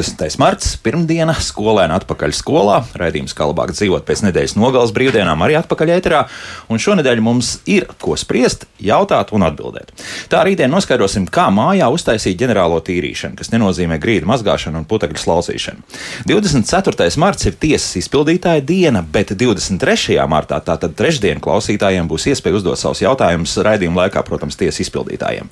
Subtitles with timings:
[0.00, 0.30] labāk dzīvot.
[0.30, 0.38] 20.
[0.40, 2.80] marts, pirmdiena, skolēna atpakaļ skolā.
[2.96, 6.26] Raidījums, kā labāk dzīvot pēc nedēļas nogales brīvdienām, arī atpakaļ ēterā.
[6.70, 9.92] Un šonadēļ mums ir ko spriest, jautāt un atbildēt.
[10.30, 15.84] Tā rītdien noskaidrosim, kā mājā uztaisīt ģenerālo tīrīšanu, kas nenozīmē grīdu mazgāšanu un putekļu slausīšanu.
[16.28, 17.10] 24.
[17.20, 20.18] marts ir tiesas izpildītāja diena, bet 23.
[20.30, 25.50] martā, tātad trešdien, klausītājiem būs iespēja uzdot savus jautājumus raidījuma laikā, protams, tiesas izpildītājiem.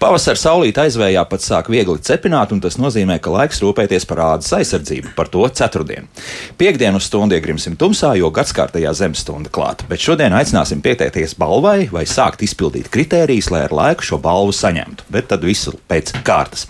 [0.00, 4.20] Pavasara saulīt aizvējā pat sāk viegli cepināt, un tas nozīmē, ka laiks laiks rūpēties par
[4.34, 6.08] ādas aizsardzību, par to ceturtdien.
[6.60, 12.04] Piektdienu stundu iegrimsim tumsā, jo gadskārtajā zemes stunda klāta, bet šodien aicināsim pieteikties balvai vai
[12.04, 16.66] sākt izpildīt kritērijas, lai ar laiku šo balvu saņemtu, bet tad visu pēc kārtas.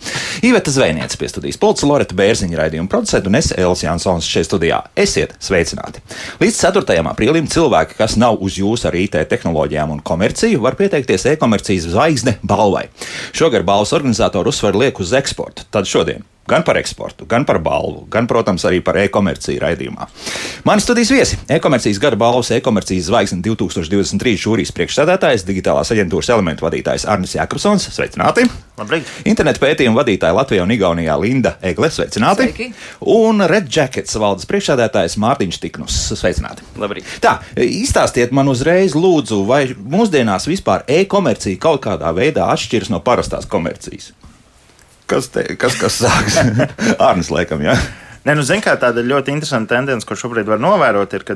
[0.46, 4.82] Iveta Zvejniece pie studijas policija Loreta Bērziņa raidījuma producenta un es Elis Jansons šeit studijā.
[4.94, 6.04] Esiet sveicināti!
[6.40, 7.00] Līdz 4.
[7.10, 12.38] aprīlim cilvēki, kas nav uz jūsu ar IT tehnoloģijām un komerciju, var pieteikties e-komercijas zvaigzne
[12.46, 12.86] balvai.
[13.36, 15.66] Šogad balvas organizatori uzsver liek uz eksportu.
[15.74, 20.08] Tad šodien gan par eksportu, gan par balvu, gan, protams, arī par e-komerciju raidījumā.
[20.66, 27.06] Mani studijas viesi- e-komercijas gada balvas, e-komercijas zvaigznes 2023 šūrijas priekšsēdētājs, digitālās aģentūras elementu vadītājs
[27.08, 27.86] Arnis Jākapsons.
[27.94, 28.48] Sveicināti!
[28.78, 29.06] Labrīt!
[29.24, 31.90] Internetu pētījumu vadītāja Latvijā un Igaunijā Linda Egle.
[31.90, 32.48] Sveicināti!
[32.48, 32.72] Sveiki.
[33.00, 35.98] Un Red Jackets valdes priekšsēdētājs Mārtiņš Tiknus.
[36.16, 36.66] Sveicināti!
[36.80, 37.04] Labrīt.
[37.20, 43.46] Tā, izstāstiet man uzreiz, lūdzu, vai mūsdienās vispār e-komercija kaut kādā veidā atšķiras no parastās
[43.50, 44.14] komercijas?
[45.10, 46.36] Kas, te, kas, kas sāks?
[47.08, 47.74] Arnis, laikam, jā.
[48.22, 51.34] Nē, nu, zin, kā tāda ļoti interesanta tendence, ko šobrīd var novērot, ir, ka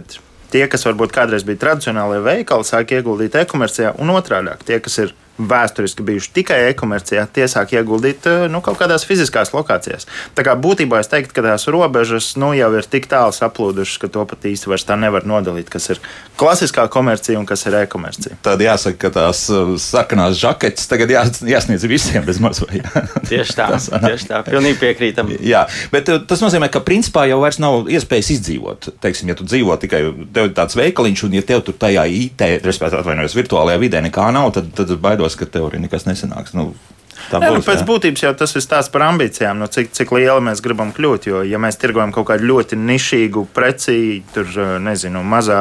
[0.53, 5.15] tie, kas varbūt kādreiz bija tradicionālajie veikali, sāk ieguldīt e-komercijā, un otrādi- tie, kas ir
[5.39, 10.07] vēsturiski bijuši tikai e-komercijā, tie sāk ieguldīt eh, nu, kaut kādās fiziskās lokācijās.
[10.37, 14.11] Tā kā būtībā es teiktu, ka tās robežas nu, jau ir tik tālu saplūdušas, ka
[14.15, 16.03] to pat īsti vairs tā nevar nodalīt, kas ir
[16.39, 18.39] klasiskā komercija un kas ir e-komercija.
[18.47, 22.87] Tad jāsaka, ka tās uh, sarkanās žaketes tagad jā, jāsniedz visiem bez mazliet.
[23.31, 25.31] Tieši tā, tieši tā, pilnīgi piekrītam.
[25.43, 28.91] Jā, bet uh, tas nozīmē, ka principā jau vairs nav iespējas izdzīvot.
[29.03, 30.03] Teiksim, ja tu dzīvo tikai
[30.35, 34.29] tev ir tāds veikaliņš, un ja tev tur tajā IT, respektīvi, atvainojos, virtuālajā vidē nekā
[34.35, 36.53] nav, tad, tad baidos, ka tev arī nekas nesanāks.
[36.53, 36.75] Nu,
[37.31, 37.87] Tā nu, būs, pēc jā.
[37.89, 41.29] būtības jau tas ir stāsts par ambīcijām, nu, cik, cik liela mēs gribam kļūt.
[41.31, 43.97] Jo, ja mēs tirgojam kaut kādu ļoti nišīgu preci,
[44.35, 44.51] tur
[44.83, 45.61] nezinu, mazā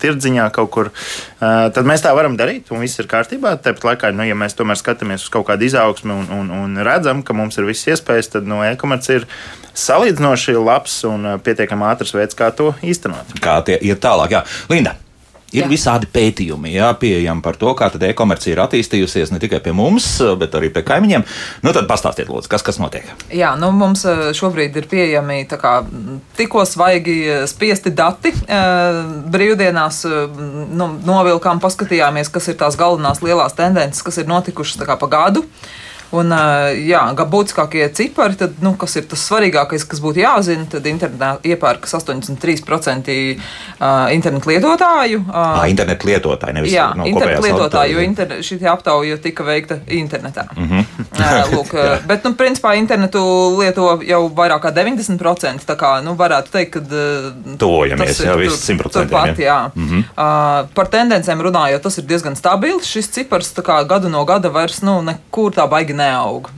[0.00, 3.54] tirdziņā kaut kur, uh, tad mēs tā varam darīt, un viss ir kārtībā.
[3.64, 7.22] Tāpat laikā, nu, ja mēs tomēr skatāmies uz kaut kādu izaugsmu un, un, un redzam,
[7.24, 9.28] ka mums ir visas iespējas, tad no e-komercija ir
[9.76, 13.36] salīdzinoši labs un uh, pietiekami ātrs veids, kā to īstenot.
[13.44, 14.36] Kā tie iet tālāk?
[14.36, 14.44] Jā.
[14.72, 14.96] Linda.
[15.54, 15.68] Ir jā.
[15.70, 20.08] Visādi pētījumi, jā, pieejami par to, kā tad e-komercija ir attīstījusies ne tikai pie mums,
[20.40, 21.22] bet arī pie kaimiņiem.
[21.62, 23.06] Nu, tad pastāstiet, lūdzu, kas, kas notiek.
[23.30, 25.76] Jā, nu mums eh, šobrīd ir pieejami kā,
[26.38, 28.34] tikko svaigi eh, spiesti dati.
[28.34, 34.98] Eh, Brīvdienās nu, novilkām, paskatījāmies, kas ir tās galvenās lielās tendences, kas ir notikušas kā
[34.98, 35.46] pa gadu.
[36.14, 36.30] Un,
[36.86, 41.32] jā, gan būtiskākie cipari, tad, nu, kas ir tas svarīgākais, kas būtu jāzina, tad internetā
[41.42, 45.24] iepērkas 83% eh, internetu lietotāju.
[45.32, 48.44] Ah, internetu lietotāji, nevis Jā, no internetu kopējās lietotāji, jo auditorijās.
[48.46, 50.46] inter, šī aptauja tika veikta internetā.
[50.56, 50.68] Mm.
[50.68, 51.52] -hmm.
[51.52, 51.74] Lūk,
[52.10, 53.22] bet, nu, principā internetu
[53.58, 55.66] lieto jau vairāk kā 90%.
[55.66, 56.80] Tā kā, nu, varētu teikt, ka
[57.58, 59.70] Tuvojamies, tur- viss 100%, Turpat, jā.
[59.74, 60.66] Mm -hmm.
[60.74, 62.86] par tendencēm runājot, tas ir diezgan stabils.
[62.86, 66.50] Šis cipars tā kā gadu no gada vairs, nu, nekur tā baigi neaug.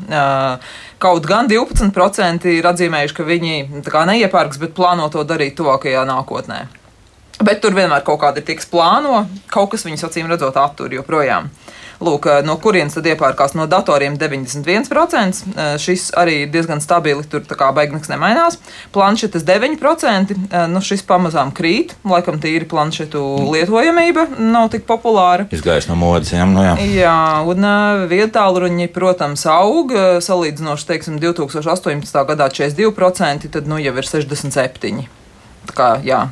[0.99, 3.54] Kaut gan 12% ir atzīmējuši, ka viņi
[4.12, 6.65] neiepērks, bet plāno to darīt tuvākajā nākotnē.
[7.38, 9.22] Bet tur vienmēr kaut kāda ir tiks plāno,
[9.53, 11.47] kaut kas viņus acīm redzot attur joprojām.
[11.98, 15.42] Lūk, eh, no kurienes tad iepērkās no datoriem 91%.
[15.56, 18.59] eh, Šis arī diezgan stabili, tur tā kā baigi nekas nemainās.
[18.94, 25.48] Planšetes 9%, eh, nu šis pamazām krīt, laikam tīri planšetu lietojamība nav tik populāra.
[25.50, 26.76] Izgājis no modes, jā, nu jā.
[26.78, 27.67] Jā, un
[28.08, 29.90] vietāluruņi, protams, aug.
[30.22, 32.25] Salīdzinoši, teiksim, 2018.
[32.25, 35.18] gadā 42%, tad nu jau ir 67%.
[35.76, 36.25] Kā, jā,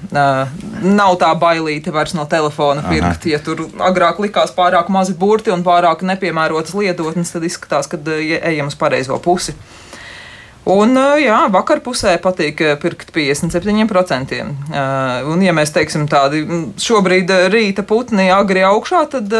[0.82, 2.92] nav tā bailīte vairs no telefona Aha.
[2.92, 3.26] pirkt.
[3.30, 8.40] Ja tur agrāk likās pārāk mazi burti un pārāk nepiemērotas lietotnes, tad izskatās, ka ja
[8.50, 9.54] ejam uz pareizo pusi.
[10.66, 14.40] Un, jā, vakar pusē patīk pirkt 57%.
[14.42, 16.42] Uh, Un, ja mēs teiksim tādi
[16.82, 19.30] šobrīd rīta putni agri augšā, tad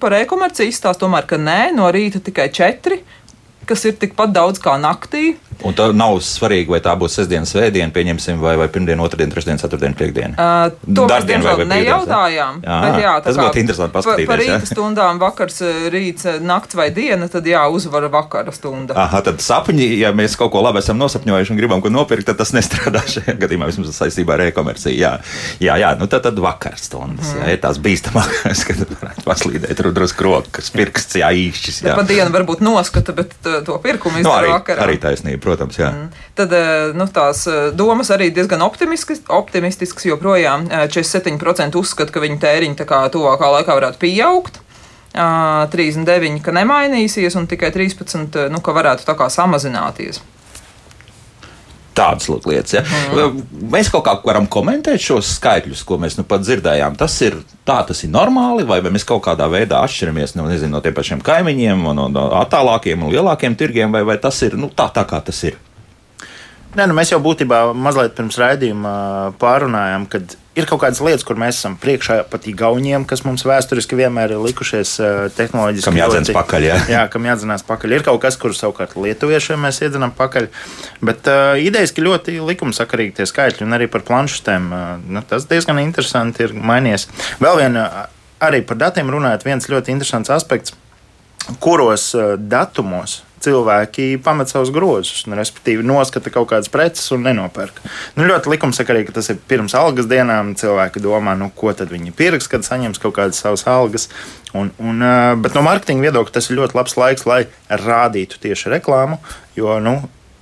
[0.00, 2.96] par e-komerciju izstāsta tomēr, ka nē, no rīta tikai 4,
[3.70, 5.36] kas ir tikpat daudz kā naktī.
[5.60, 9.60] Un tā nav svarīgi, vai tā būs sestdiena, svētdiena, pieņemsim, vai, vai pirmdiena, otrdiena, trešdiena,
[9.60, 10.32] ceturtdiena, piekdiena.
[10.40, 12.62] Uh, to mēs diemžēl nejautājām.
[12.64, 14.54] Jā, bet, jā, tā tas būtu interesanti pa- paskatīties, Par jā.
[14.56, 15.58] rīta stundām, vakars,
[15.92, 18.96] rīts, nakts vai diena, tad jā, uzvara vakara stunda.
[19.04, 22.40] Aha, tad sapņi, ja mēs kaut ko labi esam nosapņojuši un gribam ko nopirkt, tad
[22.40, 24.96] tas nestrādā šajā gadījumā, vismaz saistībā ar e-komerciju.
[24.96, 25.12] Jā,
[25.60, 30.72] jā, jā nu tad, tad vakarstundas, jā, ir tās bīstamākās, kad varētu paslīdēt rudrus krokas,
[30.72, 31.84] pirksts, jā, īšķis.
[31.90, 32.00] Jā.
[32.00, 34.86] Pa dienu varbūt noskata, bet to pirkumu Nu, izdarīju arī, vakarā.
[34.86, 35.90] arī taisnība, protams, jā.
[36.38, 40.66] Tad eh, nu, tās eh, domas arī diezgan optimiskas, optimistiskas joprojām.
[40.70, 44.60] Eh, 47% uzskata, ka viņu tēriņi tuvākā laikā varētu pieaugt.
[45.10, 50.20] Ā, 39% ka nemainīsies, un tikai 13% eh, nu, ka varētu tā kā samazināties.
[51.96, 52.74] Tādas lietas.
[52.76, 52.82] Ja?
[52.84, 53.40] Mhm.
[53.72, 56.98] Mēs kaut kā varam komentēt šos skaitļus, ko mēs nu pat dzirdējām.
[57.00, 60.84] Tas ir tā, tas ir normāli, vai, mēs kaut kādā veidā atšķiramies no, nezinu, no
[60.84, 64.90] tiem pašiem kaimiņiem, no, no attālākiem un lielākiem tirgiem, vai, vai tas ir nu, tā,
[64.94, 65.58] tā, kā tas ir.
[66.70, 68.90] Nē, nu mēs jau būtībā mazliet pirms raidījuma
[69.40, 70.20] pārunājām, ka
[70.54, 74.42] ir kaut kādas lietas, kur mēs esam priekšā pat Igauniem, kas mums vēsturiski vienmēr ir
[74.44, 75.88] likušies eh, tehnoloģiski.
[75.88, 76.76] Kam jādzenas pakaļ, jā.
[76.92, 77.94] jā, kam jādzenās pakaļ.
[77.96, 80.46] Ir kaut kas, kurus savukārt lietuviešiem mēs iedzenām pakaļ.
[81.02, 85.48] Bet uh, idejas, ka ļoti likumsakarīgi tie skaitļi un arī par planšetēm, uh, nu, tas
[85.50, 87.08] diezgan interesanti ir mainījies.
[87.42, 87.88] Vēl viena,
[88.38, 90.78] arī par datiem runājot, viens ļoti interesants aspekts,
[91.58, 97.80] kuros uh, datumos cilvēki pamet savus grozus, un, respektīvi, noskata kaut kādas preces un nenopērk.
[98.18, 100.54] Nu, ļoti likumsakarīgi, ka tas ir pirms algas dienām.
[100.60, 104.08] Cilvēki domā, nu, ko tad viņi pirks, kad saņems kaut kādas savas algas.
[104.56, 105.04] Un, un,
[105.42, 109.20] bet no mārketinga viedokļa tas ir ļoti labs laiks, lai rādītu tieši reklāmu,
[109.58, 110.00] jo nu,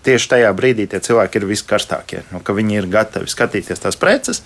[0.09, 2.23] tieši tajā brīdī tie cilvēki ir viskarstākie.
[2.33, 4.43] Nu, viņi ir gatavi skatīties tās preces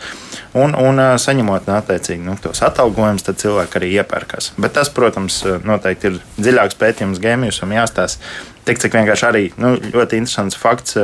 [0.59, 4.53] un, un saņemot nu, attiecīgi nu, tos atalgojumus, tad cilvēki arī iepērkās.
[4.61, 8.35] Bet tas, protams, noteikti ir dziļāks pētījums gēmijusam jāstāsta.
[8.67, 10.99] Tik cik vienkārši arī nu, ļoti interesants fakts.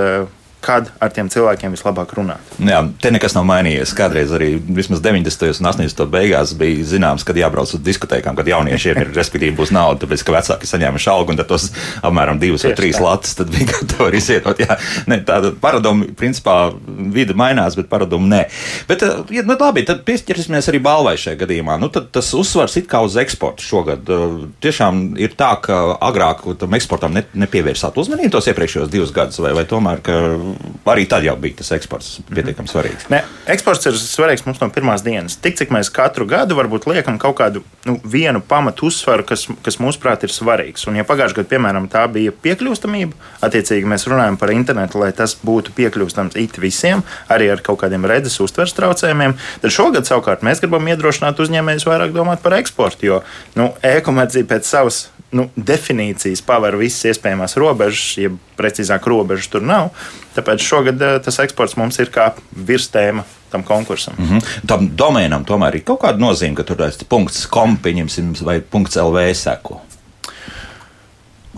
[0.64, 2.42] Kad ar tiem cilvēkiem vislabāk runāt?
[2.58, 3.92] Jā, te nekas nav mainījies.
[3.96, 5.52] Kādreiz arī vismaz 90.
[5.62, 6.02] un 80.
[6.10, 10.34] beigās bija zināms, kad jābrauc uz diskotēkām, kad jauniešiem ir, respektīvi, būs nauda, tāpēc, ka
[10.34, 11.68] vecāki saņēmuši algu un tos
[12.02, 13.04] apmēram divas vai Tieši trīs tā.
[13.06, 14.62] latus, tad bija gatavi arī izietot.
[14.64, 14.78] Jā,
[15.10, 16.56] ne, tāda paraduma, principā,
[17.14, 18.42] vide mainās, bet paraduma nē.
[18.90, 21.78] Bet, eh, ja, nu, labi, tad piesķersimies arī balvai šajā gadījumā.
[21.78, 24.10] Nu, tad tas uzsvars it kā uz eksportu šogad.
[24.10, 29.38] Eh, Tiešām ir tā, ka agrāk tam eksportam ne, nepievērsāt uzmanību tos iepriekšējos divus gadus,
[29.44, 30.18] vai, vai tomēr, ka
[30.88, 33.08] arī tad jau bija tas eksports pietiekami svarīgs.
[33.12, 35.36] Ne, eksports ir svarīgs mums no pirmās dienas.
[35.42, 39.78] Tik cik mēs katru gadu varbūt liekam kaut kādu nu, vienu pamatu uzsvaru, kas, kas
[39.82, 40.86] mūsuprāt ir svarīgs.
[40.88, 45.36] Un, ja pagājušajā gadā, piemēram, tā bija piekļūstamība, attiecīgi mēs runājam par internetu, lai tas
[45.42, 50.62] būtu piekļūstams it visiem, arī ar kaut kādiem redzes uztveres traucējumiem, tad šogad savukārt mēs
[50.64, 53.22] gribam iedrošināt uzņēmējus vairāk domāt par eksportu, jo
[53.58, 55.06] nu, e-komercija pēc savas
[55.36, 59.90] nu, definīcijas paver visas iespējamās robežas, ja precīzāk robežas tur nav.
[60.36, 64.16] Tāpēc šogad eh, tas eksports mums ir kā virstēma tam konkursam.
[64.18, 64.24] Mm.
[64.24, 64.66] Mhm.
[64.68, 69.00] Tam domēnam tomēr ir kaut kāda nozīme, ka tur ir punkts, kom, pieņemsim, vai punkts
[69.00, 69.82] LV seko.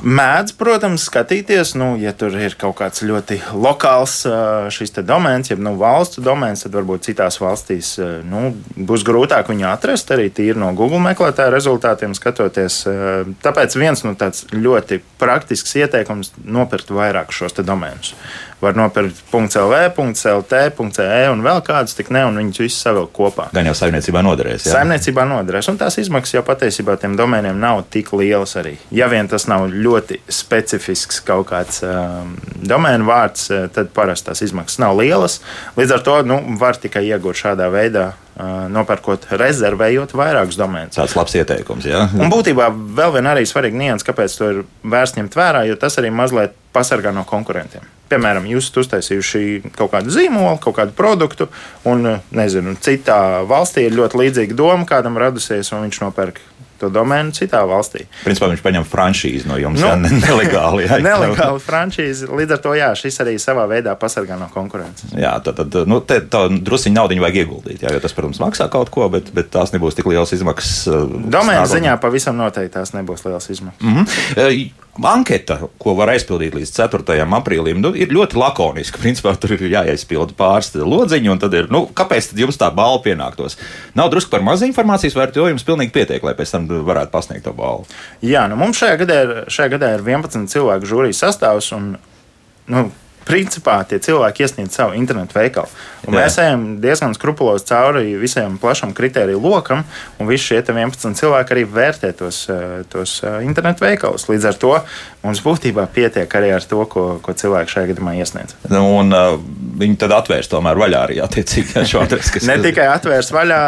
[0.00, 4.22] Mēdz, protams, skatīties, nu, ja tur ir kaut kāds ļoti lokāls
[4.72, 7.92] šis domēns, jeb nu, valstu domēns, tad varbūt citās valstīs
[8.24, 12.82] nu, būs grūtāk viņu atrast arī tīri no Google meklētāja rezultātiem skatoties.
[13.44, 18.14] Tāpēc viens tāds ļoti praktisks ieteikums- nopirkt vairāk šos domēnus.
[18.60, 20.58] Var nopirkt .lv, .lt,
[21.00, 23.48] .e un vēl kādus, tik ne, un viņus visus savilkt kopā.
[23.56, 24.66] Gan jau saimniecībā noderēs.
[24.66, 24.74] jā?
[24.76, 28.76] Saimniecībā noderēs, un tās izmaksas jau patiesībā tiem domēniem nav tik lielas arī.
[28.94, 34.44] Ja vien tas nav ļoti specifisks kaut kāds um, domēnu vārds, eh, tad parasti tās
[34.44, 35.40] izmaksas nav lielas.
[35.78, 38.10] Līdz ar to nu, var tikai iegūt šādā veidā,
[38.72, 40.96] nopērkot, rezervējot vairākus domēnus.
[40.96, 41.86] Tāds labs ieteikums.
[41.88, 42.06] Jā.
[42.16, 45.98] Un būtībā vēl viena arī svarīga nianses, kāpēc to ir vērts ņemt vērā, jo tas
[46.00, 47.84] arī mazliet pasargā no konkurentiem.
[48.10, 51.46] Piemēram, jūs esat uztaisījuši kaut kādu zīmolu, kaut kādu produktu,
[51.86, 56.40] un nezinu, citā valstī ir ļoti līdzīga doma, kādam radusies, un viņš nopērk
[56.80, 58.06] to domēnu citā valstī.
[58.24, 59.80] Principā viņš paņem franšīzi no jums.
[59.80, 60.86] Nu, jā, ne- nelegāli.
[60.88, 62.28] Jā, Nelegāli franšīze.
[62.40, 65.12] Līdz ar to jā, šis arī savā veidā pasargā no konkurences.
[65.16, 67.82] Jā, tad, tad nu, te, tā druskuļi naudu vajag ieguldīt.
[67.84, 70.86] Jā, jo tas, protams, maksā kaut ko, bet, bet tās nebūs tik liels izmaksas.
[70.88, 71.04] uh,
[71.60, 71.74] nākotnē.
[71.76, 73.82] ziņā pavisam noteikti tās nebūs liels izmaksas.
[73.82, 74.70] Mm -hmm.
[74.98, 77.14] Anketa, ko var aizpildīt līdz 4.
[77.38, 78.98] aprīlim, nu, ir ļoti lakoniska.
[79.04, 82.98] Principā tur ir jāizpilda pāris lodziņi, un tad ir, nu, kāpēc tad jums tā balva
[83.04, 83.56] pienāktos?
[83.98, 87.14] Nav drusku par maz informācijas, vai ar to jums pilnīgi pietiek, lai pēc tam varētu
[87.14, 87.86] pasniegt to balvu?
[88.26, 91.70] Jā, nu mums šajā gadā ir, šajā gadā ir 11 cilvēku žūrijas sastāvs.
[91.76, 91.94] Un,
[92.74, 92.88] nu,
[93.30, 95.70] Principā tie cilvēki iesniedz savu internetu veikalu.
[96.10, 99.84] Mēs ejam diezgan skrupulozi cauri visam plašam kritēriju lokam,
[100.18, 104.26] un visi šie te 11 cilvēki arī vērtē tos, eh, tos eh, internetu veikalus.
[104.30, 104.72] Līdz ar to
[105.22, 108.56] mums būtībā pietiek arī ar to, ko, ko cilvēki šajā gadījumā iesniedz.
[108.72, 109.36] Nu, Un uh,
[109.80, 112.32] viņi tad atvērs tomēr vaļā arī attiecīgi šo adresi.
[112.34, 113.60] kas- Ne tikai atvērs vaļā,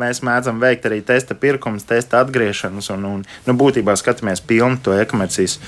[0.00, 4.94] mēs mēdzam veikt arī testa pirkumus, testa atgriešanas, un, un nu, būtībā skatāmies pilnu to
[4.96, 5.58] e-komercijas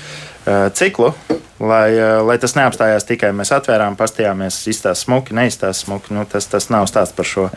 [0.73, 1.13] ciklu.
[1.59, 6.13] lai, eh, lai tas neapstājās tikai mēs atvērām, pastījāmies, izstāsta smuki, neizstāsta smuki.
[6.15, 7.49] Nu, tas, tas nav stāsts par šo.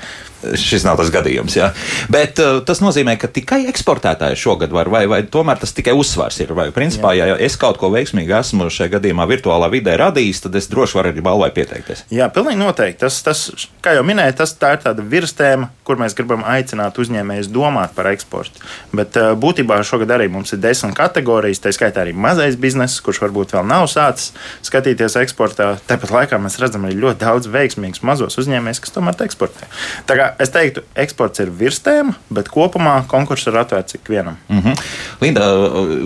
[0.58, 1.68] Šis nav tas gadījums, jā.
[2.10, 6.40] Bet uh, tas nozīmē, ka tikai eksportētāji šogad var, vai, vai tomēr tas tikai uzsvars
[6.42, 6.50] ir.
[6.56, 7.28] Vai, principā, jā.
[7.30, 11.12] ja es kaut ko veiksmīgi esmu šajā gadījumā virtuālā vidē radījis, tad es droši varu
[11.12, 12.04] arī balvai pieteikties.
[12.10, 13.00] Jā, pilnīgi noteikti.
[13.04, 13.44] Tas, tas,
[13.84, 18.10] kā jau minēju, tas tā ir tāda virstēma, kur mēs gribam aicināt uzņēmējus domāt par
[18.10, 18.66] eksportu.
[18.90, 23.20] Bet uh, būtībā šogad arī mums ir desmit kategorijas, tā skaitā arī mazais bizness, kurš
[23.22, 24.32] varbūt vēl nav sācis
[24.66, 25.78] skatīties eksportā.
[25.86, 29.68] Tāpat laikā mēs redzam arī ļoti daudz veiksmīgus mazos uzņēmējus, kas tomēr eksportē.
[30.06, 34.38] Tā kā es teiktu, eksports ir virstēma, bet kopumā konkurss ir atvērts ikvienam.
[34.48, 34.82] Mm -hmm.
[35.20, 35.46] Linda,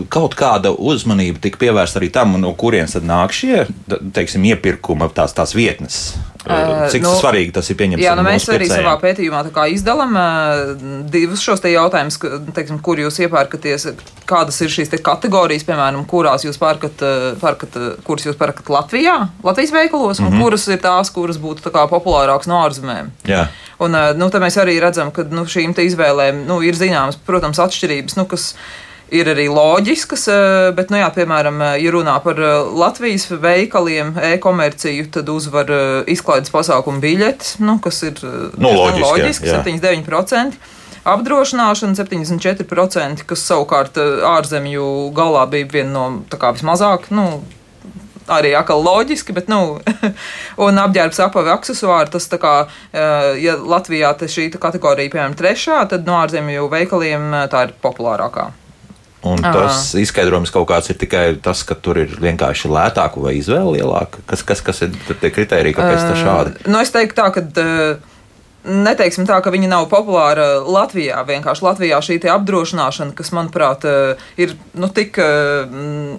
[0.09, 3.67] kaut kāda uzmanība tika pievērsta arī tam, no kurienes nāk šie
[4.13, 6.17] teiksim, iepirkuma tās, tās vietnes.
[6.47, 8.03] Uh, Cik nu, svarīgi tas ir pieņemts?
[8.05, 9.43] Jā, nu mēs arī savā pētījumā
[9.75, 12.21] izdalām uh, divus šos jautājumus,
[12.55, 13.89] teiksim, kur jūs iepērkaties,
[14.31, 17.03] kādas ir šīs kategorijas, piemēram, kurās jūs pērkat,
[17.43, 20.29] pērkat, kuras jūs pērkat Latvijā, Latvijas veikalos, mm -hmm.
[20.29, 20.45] un mhm.
[20.47, 23.11] kuras ir tās, kuras būtu kā, populārākas no ārzemēm.
[23.27, 23.49] Jā.
[23.83, 28.17] Un, uh, nu, mēs arī redzam, ka nu, šīm izvēlēm nu, ir zināmas, protams, atšķirības.
[28.17, 28.55] Nu, kas,
[29.15, 34.17] ir arī loģiskas, eh, bet, nu, jā, piemēram, eh, ja runā par eh, Latvijas veikaliem,
[34.33, 35.71] e-komerciju, tad uzvar
[36.07, 39.63] izklaides pasākumu biļetes, nu, kas ir nu, loģiski, loģiski jā, jā.
[39.63, 40.59] 79%.
[41.07, 43.95] Apdrošināšana 74%, kas savukārt
[44.27, 47.45] ārzemju galā bija viena no kā, vismazāk, nu,
[48.27, 49.79] arī atkal loģiski, bet, nu,
[50.67, 52.57] un apģērbs apavi aksesuāri, tas tā kā,
[53.39, 58.51] ja Latvijā šī kategorija, piemēram, trešā, tad no ārzemju veikaliem tā ir populārākā.
[59.27, 60.03] Un tas Aha.
[60.03, 64.23] izskaidrojums kaut kāds ir tikai tas, ka tur ir vienkārši lētāku vai izvēle lielāka.
[64.31, 66.55] Kas, kas, kas ir tie kriteriji, kāpēc tā šādi?
[66.61, 67.47] Uh, nu, es teiktu tā, ka.
[67.57, 68.13] Uh,
[68.67, 71.23] neteiksim tā, ka viņi nav populāri Latvijā.
[71.27, 75.69] Vienkārši Latvijā šī apdrošināšana, kas, manuprāt, eh, ir nu, tik eh,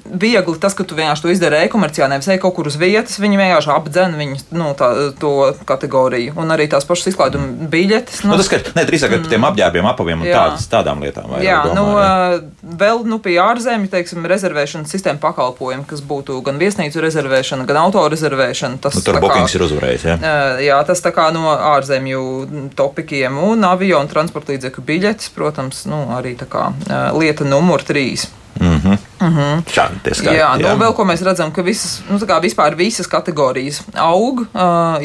[0.06, 3.39] viegli, tas, ka tu vienkārši to izdari e-komercijā, nevis ej kaut kur uz vietas, viņi
[3.42, 5.34] vienkārši apdzen viņu nu, tā, to
[5.68, 6.38] kategoriju.
[6.39, 8.24] Un arī tās pašas izklaiduma biļetes.
[8.24, 11.36] Nu, nu, tas, ka, ne, drīzāk par tiem apģērbiem, apaviem un tādas, tādām lietām.
[11.44, 12.08] Jā, domā, nu, jā.
[12.08, 17.82] Eh, vēl nu, pie ārzemju, teiksim, rezervēšanas sistēma pakalpojumi, kas būtu gan viesnīcu rezervēšana, gan
[17.84, 18.80] auto rezervēšana.
[18.84, 20.08] Tas, nu, tur bookings ir uzvarējis.
[20.08, 20.18] Jā.
[20.63, 22.37] jā, tas tā kā no ārzemju
[22.75, 26.70] topikiem, un avio un transporta līdzekļu biļetes, protams, nu, arī tā kā
[27.17, 28.27] lieta numur trīs.
[28.60, 28.98] Mm -hmm.
[29.22, 29.63] Mm -hmm.
[29.72, 30.38] Šādi tie skaitļi.
[30.38, 30.77] Jā, nu, jā.
[30.77, 34.39] vēl ko mēs redzam, ka visas, nu, kā vispār visas kategorijas aug.
[34.39, 34.48] Uh,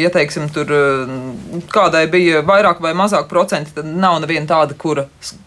[0.00, 0.66] ja teiksim, tur
[1.68, 5.04] kādai bija vairāk vai mazāk procenti, tad nav neviena tāda, kura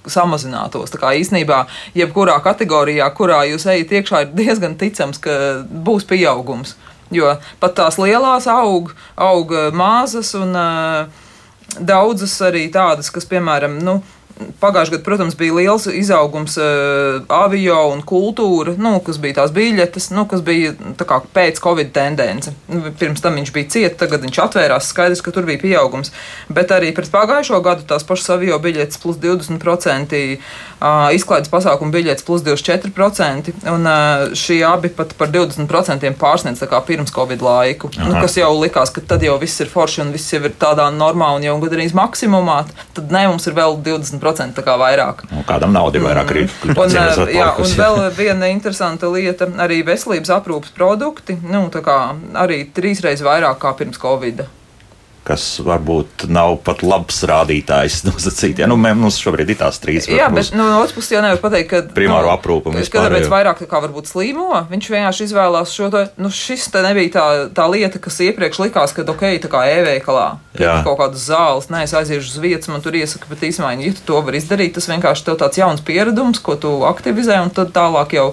[0.08, 0.92] samazinātos.
[0.92, 1.66] Tā kā īsnībā,
[1.96, 5.32] jebkurā kategorijā, kurā jūs ejat iekšā, ir diezgan ticams, ka
[5.86, 6.76] būs pieaugums.
[7.12, 11.06] Jo pat tās lielās aug, aug mazas un uh,
[11.80, 14.00] daudzas arī tādas, kas, piemēram, nu,
[14.36, 20.10] Pagājušajā gadā, protams, bija liels izaugums uh, avio un kultūra, nu, kas bija tās biļetes,
[20.12, 22.52] nu, kas bija kā, pēc Covid tendence.
[22.68, 24.90] Nu, pirms tam viņš bija ciets, tagad viņš atvērās.
[24.92, 26.12] Skaidrs, ka tur bija pieaugums.
[26.52, 32.28] Bet arī pret pagājušo gadu tās pašas avio biļetes plus 20%, uh, izklaides pasākumu biļetes
[32.28, 37.94] plus 24%, un uh, šie abi pat par 20% pārsniedz pirms Covid laiku.
[37.96, 38.12] Nu, Aha.
[38.12, 40.92] Nu, kas jau likās, ka tad jau viss ir forši un viss jau ir tādā
[40.92, 42.66] normā un jau gandrīz maksimumā.
[42.96, 44.25] Tad ne, mums ir vēl 20%.
[44.26, 45.24] 10% vairāk.
[45.32, 46.46] Nu, kādam nauda ir vairāk arī.
[46.50, 46.76] Mm.
[46.82, 46.98] Un,
[47.36, 51.38] jā, un vēl viena interesanta lieta- arī veselības aprūpas produkti.
[51.44, 51.68] Nu,
[52.34, 54.46] arī trīsreiz vairāk kā pirms Covid
[55.26, 58.62] kas varbūt nav pat labs rādītājs nosacīt.
[58.62, 58.70] Ja?
[58.70, 60.10] Nu, mums šobrīd ir tās trīs.
[60.12, 61.82] Jā, bet nu, no otras puses jau nevar pateikt, ka.
[61.96, 62.94] Primāro nu, aprūpu mums ir.
[62.94, 64.50] Kāpēc vairāk kā varbūt slīmo?
[64.70, 66.06] Viņš vienkārši izvēlās šo to.
[66.22, 67.26] Nu, šis te nebija tā,
[67.58, 70.28] tā lieta, kas iepriekš likās, ka ok, tā kā e-veikalā.
[70.86, 74.06] Kaut kādas zāles, nē, es aiziešu uz vietas, man tur iesaka, bet īstenībā, ja tu
[74.08, 78.16] to vari izdarīt, tas vienkārši tev tāds jauns pieredums, ko tu aktivizē, un tad tālāk
[78.16, 78.30] jau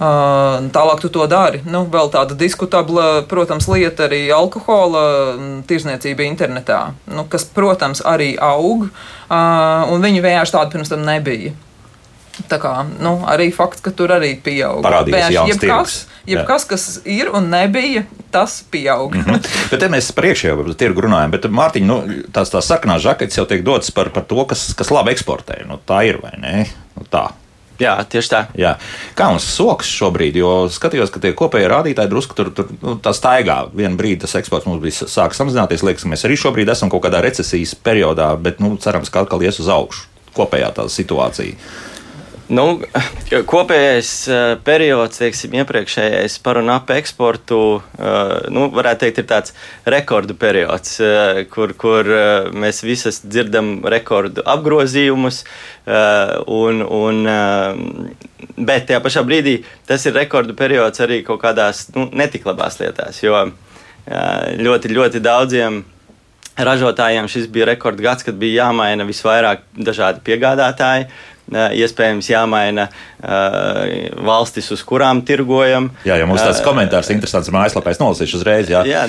[0.00, 1.60] Tālāk tu to dari.
[1.68, 5.02] Nu, vēl tāda diskutabla, protams, lieta arī alkohola
[5.68, 8.88] tirzniecība internetā, nu, kas, protams, arī aug,
[9.28, 11.52] un viņi vienkārši tādu pirms tam nebija.
[12.48, 14.80] Tā kā nu, arī fakts, ka tur arī pieaug.
[14.86, 15.96] Parādījās jauns jebkas,
[16.30, 19.12] jebkas, kas ir un nebija, tas pieaug.
[19.14, 19.68] Mm -hmm.
[19.70, 22.00] bet mēs par iekšējo tirgu runājam, bet Mārtiņ, nu,
[22.32, 25.66] tās, tās sarkanās žaketes jau tiek dotas par, par to, kas, kas labi eksportē.
[25.68, 26.66] Nu, tā ir vai ne?
[26.96, 27.28] Nu, tā.
[27.80, 28.40] Jā, tieši tā.
[28.60, 28.74] Jā.
[29.16, 33.14] Kā mums soks šobrīd, jo skatījos, ka tie kopējie rādītāji drusku tur, tur nu, tā
[33.16, 33.62] staigā.
[33.76, 35.84] Vienu brīdi tas eksports mums bija sāk samazināties.
[35.86, 39.42] Liekas, ka mēs arī šobrīd esam kaut kādā recesijas periodā, bet nu, cerams, ka atkal
[39.46, 41.56] ies uz augšu kopējā tā situācija.
[42.50, 42.64] Nu,
[43.46, 44.08] kopējais
[44.66, 47.58] periods, teiksim, iepriekšējais par un ap eksportu,
[48.50, 49.54] nu, varētu teikt, ir tāds
[49.94, 50.96] rekordu periods,
[51.54, 52.10] kur, kur
[52.50, 55.44] mēs visas dzirdam rekordu apgrozījumus.
[56.50, 57.22] Un, un,
[58.58, 63.22] bet tajā pašā brīdī tas ir rekordu periods arī kaut kādās nu, netik labās lietās,
[63.22, 63.46] jo
[64.10, 65.84] ļoti, ļoti daudziem
[66.60, 71.06] ražotājiem šis bija rekords gads, kad bija jāmaina visvairāk dažādi piegādātāji
[71.50, 72.88] iespējams jāmaina
[73.20, 75.90] valstis, uz kurām tirgojam.
[76.06, 78.70] Jā, ja mums tāds komentārs interesants mājaslapā, es nolasīšu uzreiz.
[78.72, 79.04] Jā, jā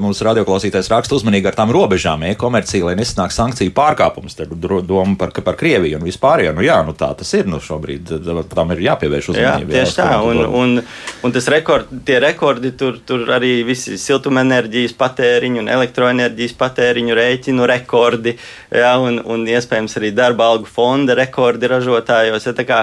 [0.00, 4.38] mums radioklausītājs raksta uzmanīgi ar tām robežām, e-komercija, lai nesanāk sankciju pārkāpums.
[4.38, 6.54] Tad doma par, par Krieviju un vispārējo.
[6.56, 7.48] Nu, jā, nu tā tas ir.
[7.50, 8.12] Nu, šobrīd
[8.54, 9.74] tam ir jāpievērš uzmanība.
[9.74, 10.20] Jā, tieši jā, tā.
[10.30, 10.82] Un, un,
[11.26, 17.68] un tas rekord, tie rekordi tur, tur arī visi siltumenerģijas patēriņu un elektroenerģijas patēriņu rēķinu
[17.70, 18.36] rekordi.
[18.74, 22.46] Jā, un, un iespējams arī darba algu fonda rekordi ražotājos.
[22.46, 22.80] Ja, kā,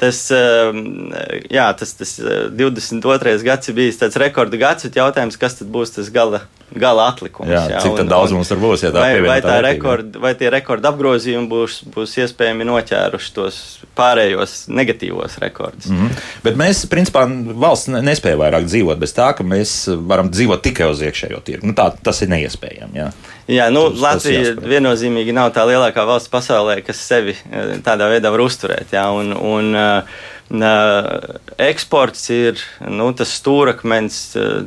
[0.00, 1.10] tas, ehm,
[1.50, 3.34] jā, tas, tas 22.
[3.34, 6.44] Eh, gads ir bijis tāds rekorda gads, bet jautājums, kas tad būs tas gala,
[6.76, 7.50] gala atlikums?
[7.50, 8.84] Jā, jā, cik un, daudz un, mums tur būs?
[8.84, 13.60] Ja vai, vai, tā rekord, vai tie rekorda apgrozījumi būs, būs iespējami noķēruši tos
[13.98, 15.90] pārējos negatīvos rekordus?
[15.90, 16.22] Mm -hmm.
[16.46, 17.26] Bet mēs, principā,
[17.66, 19.74] valsts nespēja vairāk dzīvot bez tā, ka mēs
[20.06, 21.66] varam dzīvot tikai uz iekšējo tirgu.
[21.66, 22.98] Nu, tā, tas ir neiespējami.
[23.02, 23.10] Jā.
[23.50, 28.06] Jā, nu, tas, Latvija tas viennozīmīgi nav tā lielākā valsts pasaulē, kas sevi eh, tādā
[28.12, 28.92] veidā var uzturēt.
[28.94, 32.58] Jā, un, un, uh, eksports ir
[32.90, 34.18] nu, tas stūrakmens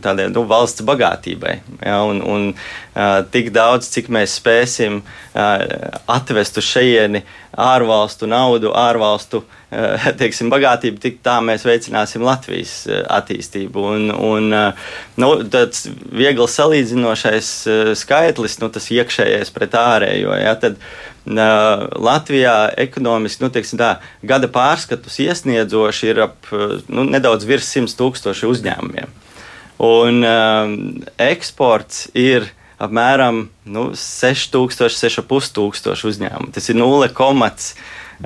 [0.03, 1.57] tādai nu, valsts bagātībai.
[1.83, 5.65] Ja, un, un, uh, tik daudz, cik mēs spēsim uh,
[6.07, 7.25] atvest uz šejieni
[7.59, 13.85] ārvalstu naudu, ārvalstu uh, Eh, teiksim, bagātību, tik tā mēs veicināsim Latvijas eh, attīstību.
[13.95, 17.51] Un, un, eh, nu, tāds viegli salīdzinošais
[17.99, 20.35] skaitlis, nu, tas iekšējais pret ārējo.
[20.41, 20.77] Ja, tad,
[21.23, 23.49] Latvijā ekonomiski nu,
[23.79, 23.93] tā,
[24.27, 26.49] gada pārskatus iesniedzoši ir ap
[26.91, 29.13] nu, nedaudz virs 100 tūkstoši uzņēmumiem.
[29.83, 30.75] Un um,
[31.17, 32.49] eksports ir
[32.83, 36.51] apmēram nu, 6000, 6500 uzņēmumu.
[36.53, 37.71] Tas ir 0,5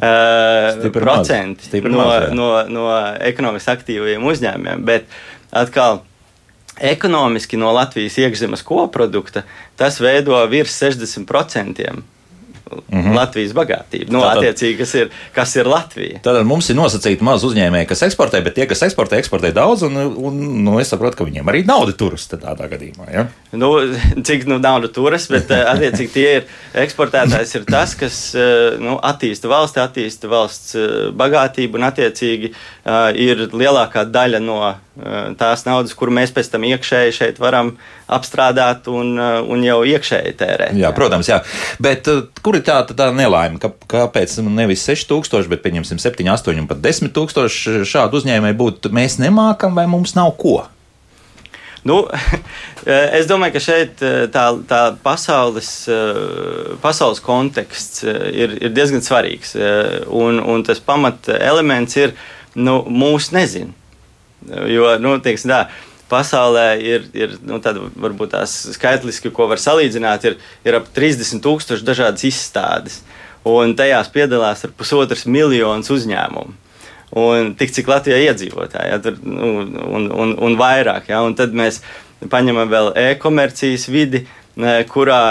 [0.02, 2.90] uh, procenti no, maz, no, no
[3.30, 4.86] ekonomiski aktīviem uzņēmumiem.
[4.88, 5.10] Bet
[5.52, 6.04] atkal.
[6.78, 9.42] Ekonomiski no Latvijas iekšzemes koprodukta
[9.82, 11.88] tas veido virs 60%
[12.68, 13.16] mm -hmm.
[13.16, 14.12] Latvijas bagātība.
[14.12, 16.20] Nu, tātad, attiecīgi, kas ir, kas ir Latvija?
[16.24, 19.98] Tad mums ir nosacīti maz uzņēmēji, kas eksportē, bet tie, kas eksportē, eksportē daudz, un,
[19.98, 23.12] un nu, es saprotu, ka viņiem arī nauda turas tādā gadījumā.
[23.14, 23.28] Ja?
[23.52, 23.74] Nu,
[24.28, 28.98] cik nu, nauda turas, bet eh, attiecīgi tie ir eksportētājs, ir tas, kas eh, nu,
[29.04, 32.54] attīsta valsti, attīsta valsts eh, bagātību, un attiecīgi
[33.18, 34.60] ir lielākā daļa no
[35.40, 37.74] tās naudas, kuru mēs pēc tam iekšēji šeit varam
[38.12, 40.78] apstrādāt un, un jau iekšēji tērēt.
[40.80, 41.42] Jā, protams, jā.
[41.84, 42.08] Bet
[42.46, 43.62] kur ir tā, tā nelaime?
[43.62, 48.94] Kā, kāpēc nevis 6000, bet pieņemsim 7, 8 un pat 10 tūkstoši šādu uzņēmēju būtu?
[48.96, 50.64] Mēs nemākam vai mums nav ko?
[51.88, 52.02] Nu,
[53.18, 54.02] es domāju, ka šeit
[54.34, 55.72] tā, tā pasaules,
[56.84, 59.56] pasaules konteksts ir, ir diezgan svarīgs.
[60.12, 62.16] Un, un tas pamat elements ir,
[62.58, 63.77] nu, mūsu nezinu.
[64.48, 65.62] Jo, nu, teiksim, tā,
[66.12, 71.44] pasaulē ir, ir nu, tāda, varbūt tās skaitliski, ko var salīdzināt, ir, ir ap 30
[71.44, 73.02] tūkstoši dažādas izstādes.
[73.48, 76.56] Un tajās piedalās ar pusotras miljonus uzņēmumu.
[77.18, 79.52] Un tik cik Latvijā iedzīvotāji, ja, tur, nu,
[79.96, 81.08] un, un, un vairāk.
[81.12, 81.80] Ja, un tad mēs
[82.28, 84.26] paņemam vēl e-komercijas vidi,
[84.92, 85.22] kurā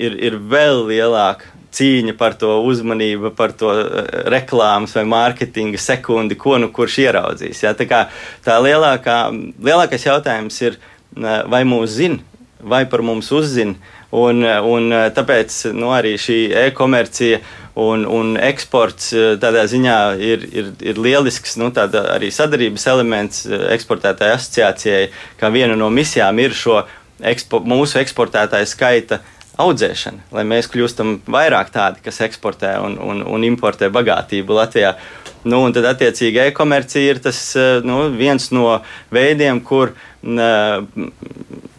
[0.00, 6.38] ir, ir vēl lielāka cīņa par to uzmanību, par to eh, reklāmas vai mārketinga sekundi,
[6.38, 7.64] ko nu kurš ieraudzīs.
[7.66, 7.74] Ja?
[7.76, 8.04] Tā, kā,
[8.44, 9.18] tā lielākā,
[9.64, 12.22] lielākais jautājums ir, eh, vai mūs zina,
[12.60, 13.76] vai par mums uzzina.
[14.14, 17.40] Un, un eh, tāpēc nu, arī šī e-komercija
[17.82, 19.10] un, un eksports
[19.42, 25.08] tādā ziņā ir, ir, ir lielisks nu, arī sadarbības elements eksportētāju asociācijai,
[25.40, 26.84] kā viena no misijām ir šo
[27.22, 29.18] ekspo, mūsu eksportētāju skaita
[29.60, 34.94] audzēšana, lai mēs kļūstam vairāk tādi, kas eksportē un, un, un importē bagātību Latvijā.
[35.44, 38.78] Nu, un tad, attiecīgi, e-komercija ir tas eh, nu, viens no
[39.12, 41.08] veidiem, kur uh,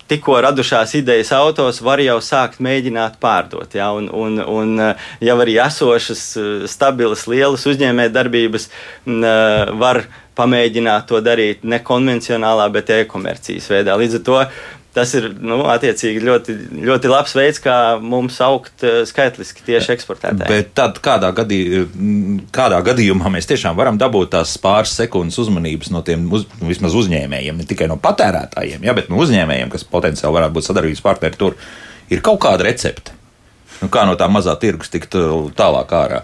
[0.08, 3.74] tikko radušās idejas autos var jau sākt mēģināt pārdot.
[3.74, 3.90] Ja?
[3.98, 6.24] Un, un, un eh, jau arī esošas,
[6.72, 8.70] stabilas, lielas uzņēmējdarbības
[9.82, 13.96] var pamēģināt to darīt nekonvencionālā, bet e-komercijas veidā.
[13.98, 14.40] Līdz ar to
[14.96, 16.56] tas ir nu, ļoti,
[16.88, 20.48] ļoti labs veids, kā mums augt eh, skaitliski tieši eksportētāji.
[20.48, 21.60] Bet tad kādā, gadī,
[22.56, 27.60] kādā gadījumā mēs tiešām varam dabūt tās pāris sekundes uzmanības no tiem uz, vismaz uzņēmējiem,
[27.60, 31.60] ne tikai no patērētājiem, ja, bet no uzņēmējiem, kas potenciāli varētu būt sadarbības partneri tur,
[32.10, 33.16] ir kaut kāda recepte.
[33.82, 36.24] Nu, kā no tā mazā tirgus tikt uh, tālāk ārā?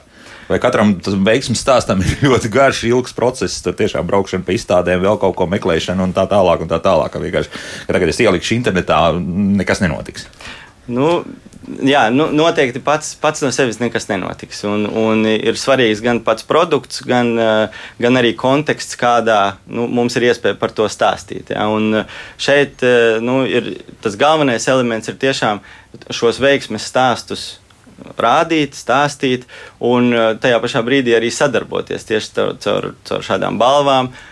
[0.52, 3.62] Vai katram tam veiksmības stāstam ir ļoti garš, ilgs process.
[3.64, 6.66] Tur tiešām braukšana pa izstādēm, vēl kaut ko meklēšana un tā tālāk.
[6.66, 7.16] Un tā tālāk.
[7.88, 9.04] Tagad es ielikšu internetā,
[9.62, 10.28] nekas nenotiks.
[10.92, 11.22] Nu,
[11.86, 14.64] jā, nu, noteikti pats, pats no sevis nekas nenotiks.
[14.68, 20.18] Un, un ir svarīgs gan pats produkts, gan, eh, gan arī konteksts, kādā nu, mums
[20.18, 21.54] ir iespēja par to stāstīt.
[21.54, 21.70] Ja?
[21.72, 22.04] Un
[22.42, 25.62] šeit eh, nu, ir tas galvenais elements ir tiešām
[26.12, 27.50] šos veiksmes stāstus
[28.22, 29.48] rādīt, stāstīt,
[29.80, 34.12] un eh, tajā pašā brīdī arī sadarboties tieši caur, caur, šādām balvām.
[34.12, 34.28] Uh,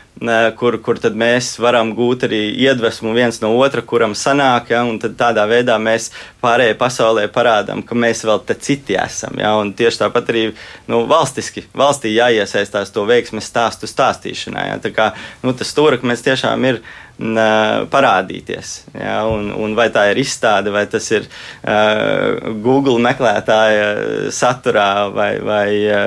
[0.55, 4.99] kur, kur tad mēs varam gūt arī iedvesmu viens no otra, kuram sanāk, ja, un
[4.99, 6.09] tādā veidā mēs
[6.43, 9.39] pārējai pasaulē parādām, ka mēs vēl te citi esam.
[9.39, 10.45] Ja, un tieši tāpat arī
[10.91, 14.67] nu, valstiski, valstī jāiesaistās to veiksmes stāstu stāstīšanā.
[14.73, 16.83] Ja, tā kā nu, tas stūrakmens tiešām ir
[17.19, 18.73] parādīties.
[18.95, 25.33] Ja, un, un vai tā ir izstāde, vai tas ir uh, Google meklētāja saturā, vai,
[25.43, 25.65] vai,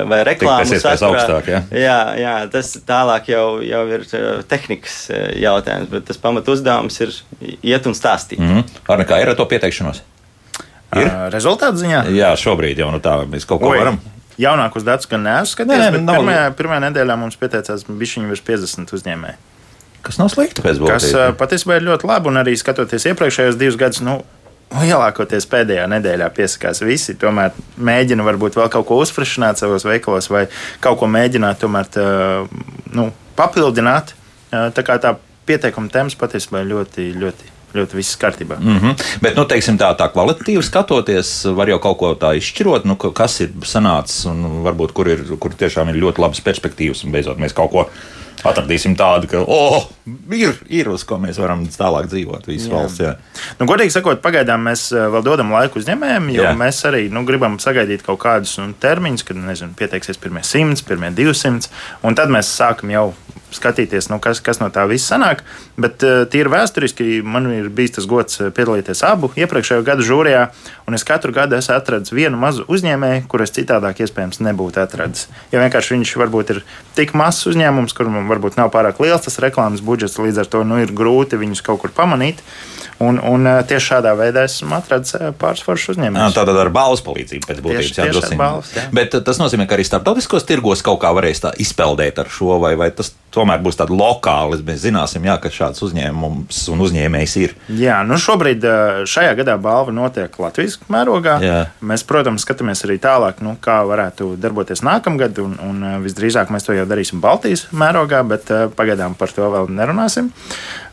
[0.08, 1.10] vai reklāmas saturā.
[1.12, 1.60] Augstāk, ja?
[1.76, 4.06] jā, jā, tas tālāk jau, jau ir
[4.48, 4.96] tehnikas
[5.36, 7.12] jautājums, bet tas pamat uzdevums ir
[7.60, 8.40] iet un stāstīt.
[8.40, 8.80] Mm -hmm.
[8.88, 10.02] Ar nekā ir ar to pieteikšanos?
[10.96, 11.12] Ir?
[11.32, 12.08] Rezultātu ziņā?
[12.12, 13.78] Jā, šobrīd jau nu tā mēs kaut ko Oi.
[13.78, 14.00] varam.
[14.40, 16.16] Jaunākos datus gan neesmu skatījies, bet nav...
[16.16, 19.51] pirmajā, pirmajā nedēļā mums pieteicās bišķiņi virs 50 uzņēmēji.
[20.02, 21.10] Kas nav slikti pēc būtības.
[21.12, 24.02] Kas patiesībā ir ļoti labi un arī skatoties iepriekšējos divus gadus.
[24.04, 24.20] Nu,
[24.72, 27.12] Lielākoties pēdējā nedēļā piesakās visi.
[27.20, 30.46] Tomēr mēģina varbūt vēl kaut ko uzfrišināt savos veikalos, vai
[30.80, 32.06] kaut ko mēģināt tomēr tā,
[32.96, 34.14] nu, papildināt.
[34.48, 35.12] Tā kā tā
[35.48, 38.58] pieteikuma temps patiesībā ir ļoti, ļoti ļoti viss kārtībā.
[38.60, 39.04] Mm -hmm.
[39.24, 43.40] Bet, nu, teiksim, tā, tā kvalitatīvi skatoties, var jau kaut ko tā izšķirot, nu, kas
[43.40, 47.56] ir sanācis un varbūt kur, ir, kur tiešām ir ļoti labas perspektīvas un beidzot mēs
[47.56, 47.88] kaut ko
[48.48, 49.86] atradīsim tādu, ka, oh,
[50.34, 52.74] ir, ir uz ko mēs varam tālāk dzīvot visas jā.
[52.74, 53.02] valsts.
[53.02, 53.12] Jā.
[53.60, 56.54] Nu, godīgi sakot, pagaidām mēs eh, vēl dodam laiku uzņēmējiem, jo jā.
[56.58, 61.12] mēs arī nu, gribam sagaidīt kaut kādus nu, termiņus, kad nezinu, pieteiksies pirmie 100, pirmie
[61.16, 61.70] 200,
[62.08, 63.06] un tad mēs sākam jau
[63.56, 65.42] skatīties, nu, kas, kas no tā viss sanāk.
[65.80, 70.42] Bet uh, tīri vēsturiski man ir bijis tas gods eh, piedalīties abu iepriekšējo gadu žūrijā,
[70.88, 75.28] un es katru gadu esmu atradis vienu mazu uzņēmēju, kurus citādāk iespējams nebūtu atradis.
[75.52, 76.62] Ja vienkārši viņš varbūt ir
[76.98, 80.80] tik mazs uzņēmums, kuram varbūt nav pārāk liels tas reklāmas budžets, līdz ar to nu,
[80.82, 82.44] ir grūti viņus kaut kur pamanīt.
[83.02, 86.36] Un, un tieši šādā veidā esmu atradzis pāris foršus uzņēmumus.
[86.36, 88.84] Tātad ar balvas palīdzību pēc būtības jāatbalsta.
[88.94, 92.76] Bet tas nozīmē, ka arī starptautiskos tirgos kaut kā varēs tā izpeldēt ar šo, vai,
[92.78, 94.62] vai tas tomēr būs tāds lokāls.
[94.66, 97.56] Mēs zināsim, jā, ka šāds uzņēmums un uzņēmējs ir.
[97.80, 98.66] Jā, nu šobrīd
[99.08, 101.38] šajā gadā balva notiek Latvijas mērogā.
[101.44, 101.58] Jā.
[101.84, 106.76] Mēs, protams, skatāmies arī tālāk, nu, kā varētu darboties nākamgad, un, un visdrīzāk mēs to
[106.76, 110.32] jau darīsim Baltijas mērogā, bet pagaidām par to vēl nerunāsim.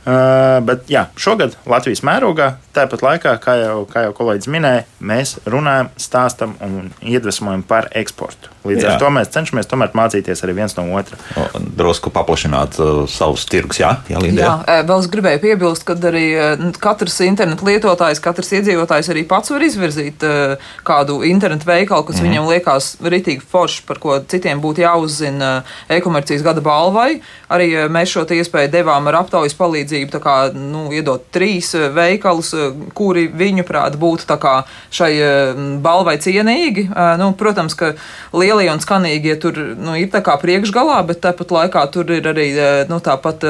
[0.07, 5.35] Uh, bet jā, šogad Latvijas mērogā, tāpat laikā, kā jau, kā jau kolēģis minēja, mēs
[5.43, 8.47] runājam, stāstam un iedvesmojam par eksportu.
[8.63, 8.93] Līdz jā.
[8.93, 11.19] ar to mēs cenšamies tomēr mācīties arī viens no otra.
[11.59, 14.53] Drusku paplašināt uh, savus tirgus, jā, jā, Linda, jā.
[14.63, 14.85] jā.
[14.87, 16.23] Vēl es gribēju piebilst, ka arī
[16.79, 22.29] katrs internetu lietotājs, katrs iedzīvotājs arī pats var izvirzīt uh, kādu internetu veikalu, kas mm.
[22.29, 25.51] viņam liekas ritīgi foršs, par ko citiem būtu jāuzzina
[25.91, 27.19] e-komercijas gada balvai.
[27.51, 32.53] Arī mēs šo iespēju devām ar aptaujas palīdzību palīdzību, kā, nu, iedot trīs eh, veikalus,
[32.53, 34.27] eh, kuri viņuprāt būtu
[34.91, 36.89] šai eh, balvai cienīgi.
[37.19, 37.93] Nu, protams, ka
[38.33, 42.53] lielie un skanīgie tur nu, ir priekšgalā, bet tāpat laikā tur ir arī
[42.89, 43.43] nu, tāpat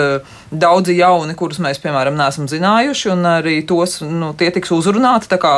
[0.52, 5.30] daudzi jauni, kurus mēs, piemēram, neesam zinājuši, un arī tos nu, tie tiks uzrunāti.
[5.30, 5.54] Tā kā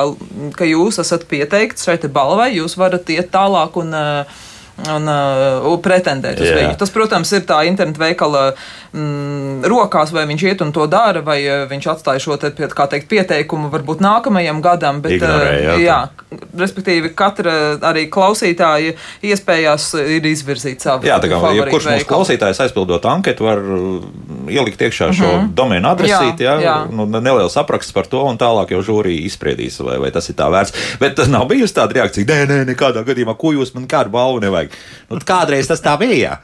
[0.56, 4.42] ka jūs esat pieteikts šai balvai, jūs varat iet tālāk un uh,
[4.90, 6.76] un uh, pretendēt uz viņu.
[6.80, 8.44] Tas, protams, ir tā internetu veikala
[8.94, 13.08] mm, rokās, vai viņš iet un to dara, vai uh, viņš atstāja šo te, teikt,
[13.12, 15.02] pieteikumu varbūt nākamajam gadam.
[15.04, 16.00] Bet, Ignorē, jā, uh, jā,
[16.58, 17.56] respektīvi, katra
[17.92, 21.08] arī klausītāja iespējās ir izvirzīt savu.
[21.08, 24.00] Jā, tā kā jebkurš mūsu klausītājs aizpildot anketu var uh,
[24.52, 25.54] ielikt iekšā šo mm -hmm.
[25.58, 26.68] domēnu adresīti, jā, jā.
[26.70, 26.78] jā.
[26.92, 30.50] Nu, neliels apraksts par to, un tālāk jau žūrija izspriedīs, vai, vai tas ir tā
[30.52, 30.74] vērts.
[31.00, 34.71] Bet nav bijusi tāda reakcija, nē, nē, nekādā gadījumā, ko jūs man kādu balvu nevajag.
[35.10, 36.40] Nu, kādreiz tas tā bija.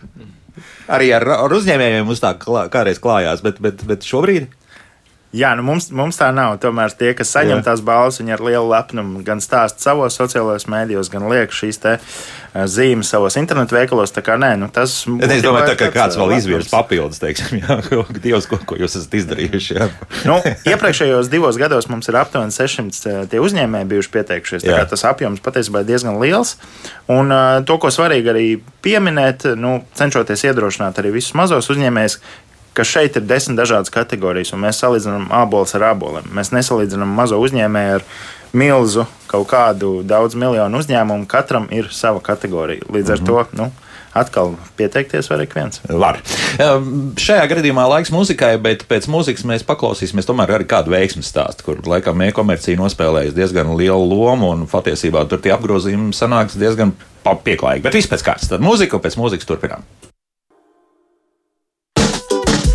[0.92, 4.48] Arī ar, ar uzņēmējiem mums tā klā, kādreiz klājās, bet, bet, bet šobrīd.
[5.38, 6.58] Jā, nu mums, mums tā nav.
[6.64, 7.66] Tomēr tie, kas saņem Jā.
[7.70, 11.98] tās balvas, viņi ar lielu lepnumu gan stāsta savos sociālajos mēdījos, gan liek šīs te,
[12.00, 14.14] uh, zīmes savos internetu veikalos.
[14.16, 15.36] Tā kā nē, nu tas ir.
[15.38, 17.78] Es domāju, tā, ka kāds vēl izvirs papildus, teiksim, jā,
[18.24, 19.78] Dievs, ko, ko jūs esat izdarījuši.
[19.78, 19.90] Jā.
[20.30, 20.40] nu,
[20.72, 24.68] iepriekšējos divos gados mums ir aptuveni 600 tie uzņēmēji bijuši pieteikušies.
[24.94, 26.56] Tas apjoms patiesībā ir diezgan liels.
[27.12, 27.32] Un
[27.68, 28.48] to, ko svarīgi arī
[28.86, 32.20] pieminēt, nu, cenšoties iedrošināt arī visus mazos uzņēmējus,
[32.78, 36.30] ka šeit ir desmit dažādas kategorijas, un mēs salīdzinām abolus ar aboliem.
[36.38, 38.06] Mēs nesalīdzinām mazo uzņēmēju ar
[38.58, 41.28] milzu kaut kādu daudz miljonu uzņēmumu.
[41.30, 42.86] Katram ir sava kategorija.
[42.94, 43.50] Līdz ar mm -hmm.
[43.52, 43.72] to nu,
[44.14, 45.82] atkal pieteikties var ik viens.
[45.90, 46.22] Var.
[46.62, 51.64] Um, šajā gadījumā laiks muzikai, bet pēc mūzikas mēs paklausīsimies tomēr arī kādu veiksmu stāstu,
[51.66, 57.84] kur laikam e-komercija nospēlējas diezgan lielu lomu un patiesībā tur tie apgrozījumi sanāks diezgan pieklājīgi.
[57.84, 58.50] Bet viss pēc kārtas.
[58.50, 59.84] Tad mūzika un pēc mūzikas turpinām.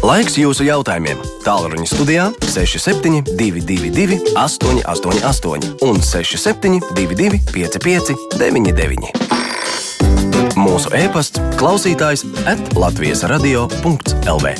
[0.03, 1.21] Laiks jūsu jautājumiem.
[1.45, 9.13] Tālruņa studijā 6722, 888, un 6722, 559,
[10.59, 14.57] mūsu e-pasts, klausītājs atlatvijas radio.lv.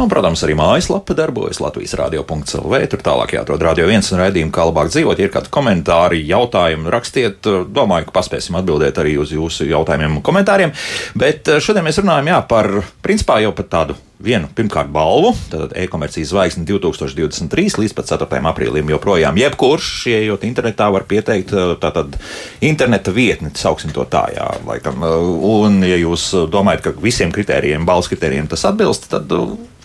[0.00, 2.74] Nu, protams, arī mājaslapa darbojas Latvijas radio.clv.
[2.88, 5.20] Tur tālāk jāatrod radio viens un raidījumu, kā labāk dzīvot.
[5.20, 7.44] Ir kādi komentāri, jautājumi, rakstiet.
[7.68, 10.72] Domāju, ka paspēsim atbildēt arī uz jūsu jautājumiem un komentāriem.
[11.12, 12.72] Bet eh, šodien mēs runājam jā, par,
[13.04, 18.28] principā, jau par tādu vienu pirmkārt balvu, tātad e-komercijas zvaigzne 2023 līdz 4.
[18.50, 19.38] aprīlim joprojām.
[19.40, 22.18] Jebkurš, ieejot internetā, var pieteikt tātad
[22.64, 25.00] interneta vietni, sauksim to tā, jā, laikam.
[25.00, 29.32] Un, ja jūs domājat, ka visiem kritērijiem, balvas kritērijiem tas atbilst, tad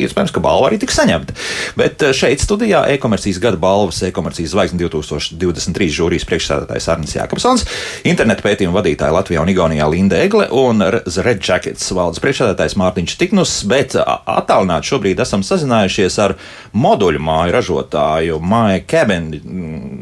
[0.02, 1.36] iespējams, ka balva arī tiks saņemta.
[1.80, 7.66] Bet šeit studijā e-komercijas gada balvas e-komercijas zvaigzne 2023 žūrijas priekšsēdētājs Arnis Jākapsons,
[8.08, 13.56] interneta pētījuma vadītāja Latvijā un Igaunijā Linda Egle un Red Jackets valdes priekšsēdētājs Mārtiņš Tiknus,
[13.72, 13.96] bet
[14.30, 16.36] attālināti šobrīd esam sazinājušies ar
[16.74, 19.32] moduļu māju ražotāju, māju cabin,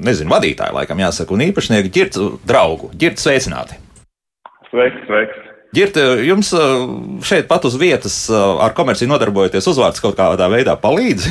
[0.03, 2.91] nezinu, vadītāju, laikam jāsaka, un īpašnieku ģirtu draugu.
[2.99, 3.79] Ģirtu sveicināti!
[4.71, 5.41] Sveiks, sveiks!
[5.73, 6.51] Girta, jums
[7.25, 11.25] šeit pat uz vietas ar komerciju nodarbojoties, uzvārds kaut kādā veidā palīdz?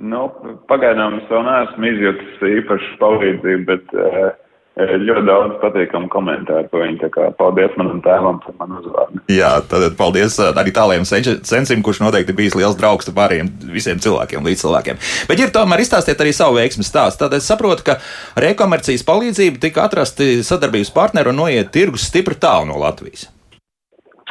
[0.00, 0.26] Nu,
[0.68, 4.32] pagaidām es vēl neesmu izjutis īpašu palīdzību, bet uh,
[4.76, 7.08] ļoti daudz patīkamu komentāru par viņu.
[7.12, 9.22] Kā paldies manam tēvam par manu uzvārdu.
[9.32, 14.64] Jā, tad paldies arī tāliem sensim, kurš noteikti bijis liels draugs pārējiem visiem cilvēkiem, līdz
[14.66, 15.00] cilvēkiem.
[15.30, 17.24] Bet ir tomēr izstāstiet arī savu veiksmu stāstu.
[17.24, 17.96] Tad es saprotu, ka
[18.36, 23.30] ar e-komercijas palīdzību tika atrasti sadarbības partneri un noiet tirgus stipri tālu no Latvijas.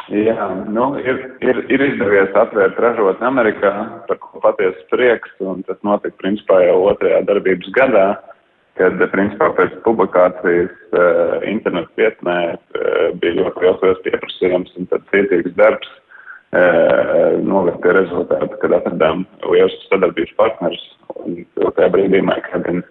[0.06, 3.72] Jā, nu, ir, ir, ir izdevies atvērt ražotni Amerikā,
[4.06, 8.06] par ko patiesi prieks, un tas notika principā jau otrajā darbības gadā.
[8.14, 8.35] Uh,
[8.76, 15.56] kad, principā, pēc publikācijas uh, internetu vietnē uh, bija ļoti liels pieprasījums un tad cietīgs
[15.58, 20.86] darbs uh, noved pie rezultātu, kad atradām liels sadarbības partners
[21.24, 22.84] un tajā brīdī Maikabin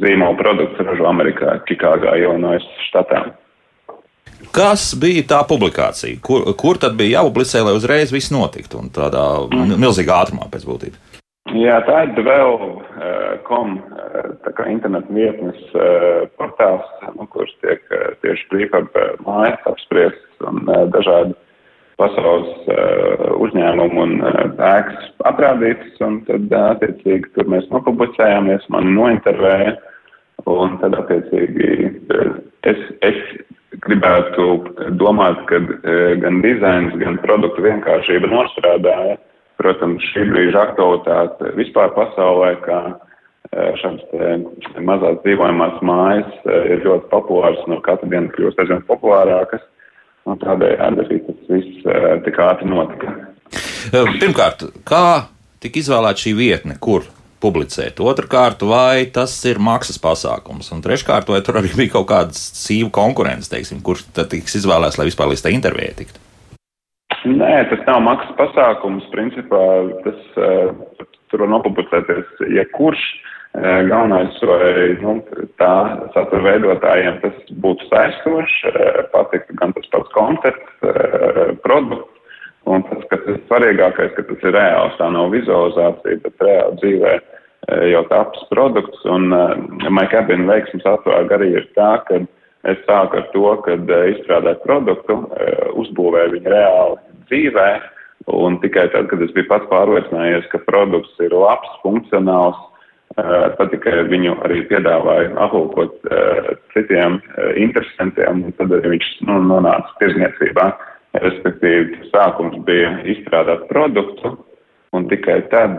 [0.00, 3.26] zīmola produkts ražo Amerikā, Čikāgā, Illinois štatā.
[4.52, 6.18] Kas bija tā publikācija?
[6.24, 9.78] Kur, kur tad bija jāpublicē, lai uzreiz viss notiktu un tādā mm.
[9.80, 11.11] milzīgā ātrumā pēc būtības?
[11.52, 13.72] Jā, tā ir dvēl.com,
[14.40, 15.58] tā kā internetu vietnes
[16.40, 17.82] portāls, nu, kurš tiek
[18.24, 18.94] tieši prefab
[19.26, 20.62] mājas apspriests un
[20.94, 21.34] dažādi
[22.00, 22.70] pasaules
[23.44, 29.74] uzņēmumu un ēkas aprādītas, un tad attiecīgi tur mēs nopublicējāmies, mani nointervēja,
[30.48, 31.68] un tad attiecīgi
[32.72, 33.20] es, es
[33.84, 34.48] gribētu
[35.02, 35.60] domāt, ka
[36.24, 39.20] gan dizains, gan produktu vienkāršība nostrādāja
[39.62, 47.10] protams, šī brīža aktualitāte vispār pasaulē, kā e, šādas mazās dzīvojamās mājas e, ir ļoti
[47.12, 49.64] populāras un no katru dienu kļūst aizvien populārākas.
[50.28, 51.86] Un tādējādi arī tas viss
[52.22, 53.16] tik ātri notika.
[53.90, 55.06] Pirmkārt, kā
[55.62, 57.08] tika izvēlēta šī vietne, kur
[57.42, 58.00] publicēt?
[58.02, 60.70] Otrakārt, vai tas ir maksas pasākums?
[60.74, 65.00] Un treškārt, vai tur arī bija kaut kāda sīva konkurence, teiksim, kurš tad tiks izvēlēts,
[65.00, 66.22] lai vispār līdz tā intervijai tiktu?
[67.22, 69.04] Nē, tas nav maksas pasākums.
[69.12, 69.60] Principā
[70.02, 70.22] tas
[71.30, 73.04] tur var nopublicēties jebkurš.
[73.52, 75.18] Uh, galvenais, vai nu,
[75.60, 75.72] tā
[76.14, 80.70] satura veidotājiem tas būtu saistošs, uh, patiktu gan tas pats koncepts,
[81.60, 82.08] produkts.
[82.64, 87.14] Un tas, kas ir svarīgākais, ka tas ir reāls, tā nav vizualizācija, bet reāli dzīvē
[87.92, 89.04] jau taps produkts.
[89.04, 89.52] Un uh,
[90.00, 92.22] MyCabin veiksmes atvēr arī ir tā, ka
[92.72, 97.68] es sāku ar to, ka uh, izstrādāt produktu, uh, uzbūvēju viņu reāli dzīvē.
[98.30, 102.58] Un tikai tad, kad es biju pats pārliecinājies, ka produkts ir labs, funkcionāls,
[103.18, 109.08] eh, tad tikai viņu arī piedāvāju aplūkot uh, citiem uh, interesantiem, un tad arī viņš
[109.26, 110.70] nu, nonāca tirzniecībā.
[111.18, 114.36] Respektīvi, sākums bija izstrādāt produktu,
[114.96, 115.74] un tikai tad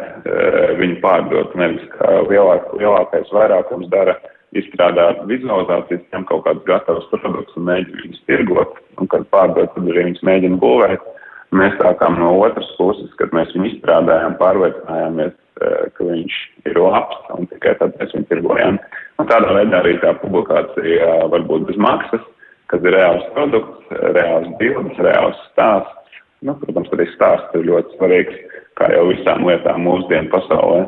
[0.77, 4.13] viņu pārdot, nevis kā lielāk, lielākais vairākums dara
[4.57, 9.89] izstrādāt vizualizācijas, ņem kaut kādus gatavus produktus un mēģina viņus tirgot, un kad pārdot, tad
[9.89, 11.09] arī viņus mēģina būvēt.
[11.53, 16.37] Mēs sākām no otras puses, kad mēs viņu izstrādājām, pārliecinājāmies, eh, ka viņš
[16.71, 18.79] ir labs, un tikai tad mēs viņu tirgojām.
[19.21, 22.23] Un tādā veidā arī tā publikācija eh, var būt bez maksas,
[22.71, 26.17] kad ir reāls produkts, reāls bildes, reāls stāsts.
[26.43, 28.41] Nu, protams, arī stāsts ir ļoti svarīgs,
[28.79, 30.81] kā jau visām lietām mūsdienu pasaulē.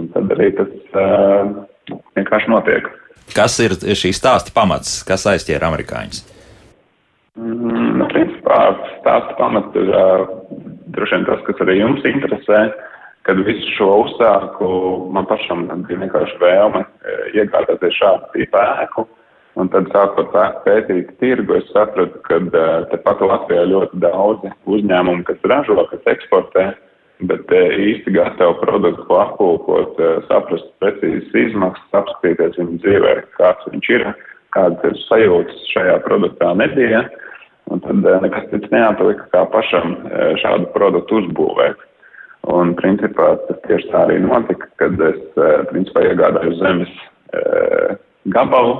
[0.00, 1.48] Un tad arī tas uh,
[2.18, 2.90] vienkārši notiek.
[3.32, 6.31] Kas ir šī stāsta pamats, kas aizķēra amerikāņus?
[7.40, 8.58] Mm, nu, principā
[8.98, 10.26] stāsta pamats ir uh,
[10.92, 12.66] droši vien tas, kas arī jums interesē.
[13.24, 14.68] Kad visu šo uzsāku,
[15.14, 16.80] man pašam bija vienkārši vēlme
[17.38, 19.04] iegādāties šādu tipu ēku.
[19.62, 20.32] Un tad sākot
[20.64, 26.66] pētīt tirgu, es sapratu, ka uh, tepat Latvijā ļoti daudzi uzņēmumi, kas ražo, kas eksportē,
[27.30, 34.08] bet uh, īsti gatavu produktu apkopot, saprast precīzes izmaksas, apskatīties viņu dzīvē, kāds viņš ir,
[34.56, 37.06] kādas sajūtas šajā produktā nebija.
[37.70, 41.88] Un tad eh, nekas cits neatlika, kā pašam eh, šādu produktu uzbūvēt.
[42.52, 47.00] Un, principā, tas tieši tā arī notika, kad es, eh, principā, iegādāju zemes
[48.28, 48.74] gabalu,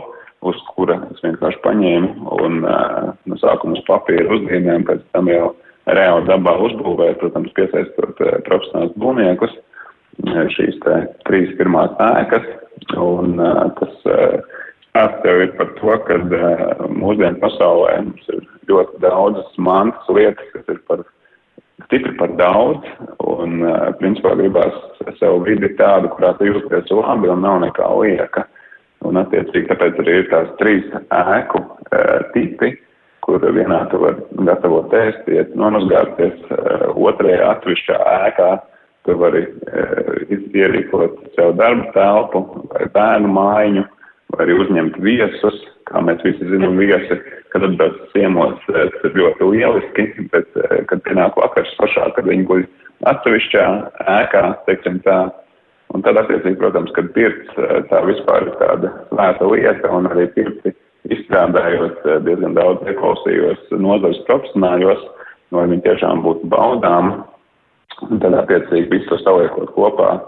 [0.44, 5.46] uz kura es vienkārši paņēmu un no sākuma uz papīra uzzīmējumu, pēc tam jau
[5.88, 9.54] reāli dabā uzbūvēju, protams, piesaistot profesionāls būvniekus
[10.52, 10.98] šīs te
[11.30, 12.44] trīs pirmās ēkas.
[13.00, 13.40] Un
[13.78, 14.04] tas
[14.92, 16.18] stāsts jau ir par to, ka
[16.92, 21.04] mūsdienu pasaulē mums ir ļoti daudzas mantas lietas, kas ir par
[21.86, 22.84] stipri par daudz,
[23.24, 23.62] un,
[24.00, 24.76] principā, gribās
[25.18, 28.46] sev vidi tādu, kurā tu jūties labi un nav nekā lieka.
[29.02, 31.58] Un, attiecīgi, tāpēc arī ir tās trīs ēku
[31.90, 32.02] e,
[32.36, 32.68] tipi,
[33.24, 37.96] kur vienā tu var gatavot ēst, iet nomazgāties, e, otrajā atvišķā
[38.28, 38.50] ēkā
[39.02, 43.84] tu vari e, ierīkot sev darba telpu vai bērnu mājiņu,
[44.32, 47.20] vai arī uzņemt viesus, kā mēs visi zinām, viesi
[47.52, 52.46] kad atbrauc ciemos, eh, tas ļoti lieliski, bet, eh, kad pienāk vakars pašā, kad viņi
[52.48, 52.66] guļ
[53.12, 53.64] atsevišķā
[54.08, 55.32] ēkā, teiksim tā,
[55.94, 60.26] un tad attiecīgi, protams, kad pirts eh, tā vispār ir tāda svēta lieta, un arī
[60.32, 60.72] pirti
[61.12, 65.02] izstrādājot diezgan daudz ieklausījos nozares profesionāļos,
[65.52, 67.24] lai viņi tiešām būtu baudām,
[68.08, 70.20] un tad attiecīgi visu to saliekot kopā.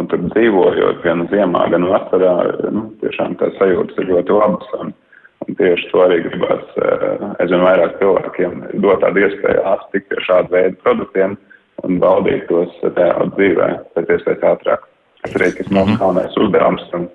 [0.00, 2.34] Un tur dzīvojot gan ziemā, gan vasarā,
[2.72, 4.70] nu, tiešām tās sajūtas ir ļoti labas.
[4.80, 4.94] Un,
[5.42, 8.52] Un tieši to arī gribās eh, aizvien vairāk cilvēkiem
[8.84, 11.36] dot tādu iespēju attikt pie šāda veida produktiem
[11.82, 14.84] un baudīt tos reāli dzīvē pēc iespējas ātrāk.
[15.22, 15.98] Tas arī ir mūsu mhm.
[16.02, 17.08] galvenais uzdevums un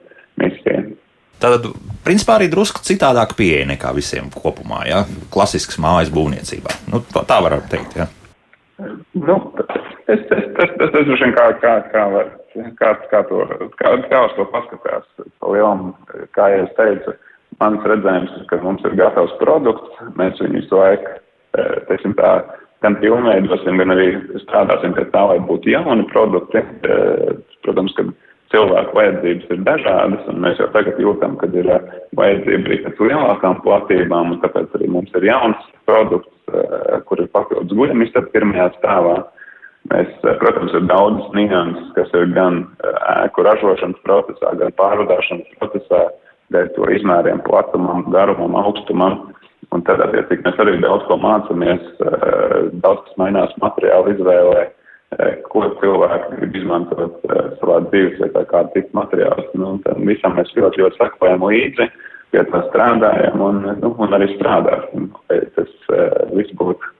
[0.43, 0.83] misija.
[1.37, 1.69] Tātad,
[2.03, 5.03] principā, arī drusku citādāk pieeja nekā visiem kopumā, ja?
[5.33, 6.79] klasisks mājas būvniecībā.
[6.89, 8.07] Nu, tā var teikt, jā.
[8.09, 8.89] Ja?
[9.13, 9.37] Nu,
[10.09, 10.23] es,
[10.57, 12.33] tas, tas, tas droši vien kā, kā, kā var,
[12.81, 13.45] kā, kā to,
[13.79, 15.07] kā, kā uz to paskatās,
[15.39, 15.93] pa lielam,
[16.35, 17.15] kā jau es teicu,
[17.61, 21.13] Mans redzējums ir, ka mums ir gatavs produkts, mēs viņu visu laiku,
[21.57, 22.31] e, teiksim tā,
[22.85, 24.11] gan pilnveidosim, gan arī
[24.43, 26.61] strādāsim pie tā, lai būtu jauni produkti.
[26.61, 26.97] E,
[27.65, 28.05] protams, ka
[28.53, 31.79] cilvēku vajadzības ir dažādas, un mēs jau tagad jūtam, ka ir e,
[32.19, 36.33] vajadzība arī pēc lielākām platībām, un tāpēc arī mums ir jauns produkts,
[37.09, 39.17] kur ir papildus guļamistaba pirmajā stāvā.
[39.87, 40.09] Mēs,
[40.41, 42.63] protams, ir daudzas nianses, kas ir gan
[43.23, 46.01] ēku ražošanas procesā, gan pārvadāšanas procesā,
[46.55, 49.19] dēļ to izmēriem, platumam, garumam, augstumam.
[49.75, 54.67] Un tad, attiecīgi, mēs arī daudz ko mācāmies, eh, daudz kas mainās materiālu izvēlē,
[55.17, 59.49] eh, ko cilvēki grib izmantot eh, savā dzīvesvietā, kādu tipu materiālus.
[59.55, 61.89] Nu, tam visam mēs ļoti, ļoti sakojam līdzi,
[62.31, 65.11] pie tā strādājam un, nu, un arī strādāsim.
[65.27, 65.71] Tas
[66.31, 66.96] viss būtu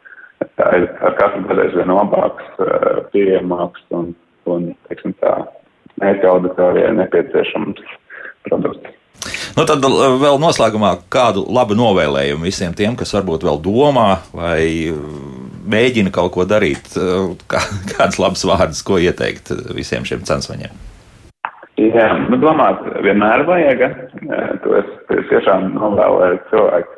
[0.63, 2.47] ar katru gadu aizvien labāks,
[3.13, 4.13] pieejamāks un,
[4.49, 5.33] un teiksim tā,
[6.01, 7.83] mērķa auditorijai nepieciešams
[8.47, 8.95] produkts.
[9.57, 14.93] Nu, tad vēl noslēgumā kādu labu novēlējumu visiem tiem, kas varbūt vēl domā vai
[15.67, 16.93] mēģina kaut ko darīt.
[17.49, 17.63] Kā,
[17.95, 20.85] kāds labs vārds, ko ieteikt visiem šiem censvaņiem?
[21.77, 23.83] Jā, nu domāt, vienmēr vajag.
[24.63, 24.93] To es
[25.29, 26.95] tiešām novēlēju cilvēku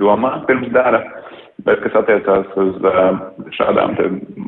[0.00, 1.00] domāt pirms dara.
[1.62, 2.78] Bet, kas attiecās uz
[3.54, 3.94] šādām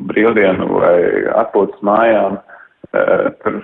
[0.09, 0.97] brīvdienu vai
[1.43, 2.39] atpūtas mājām,
[3.43, 3.59] tur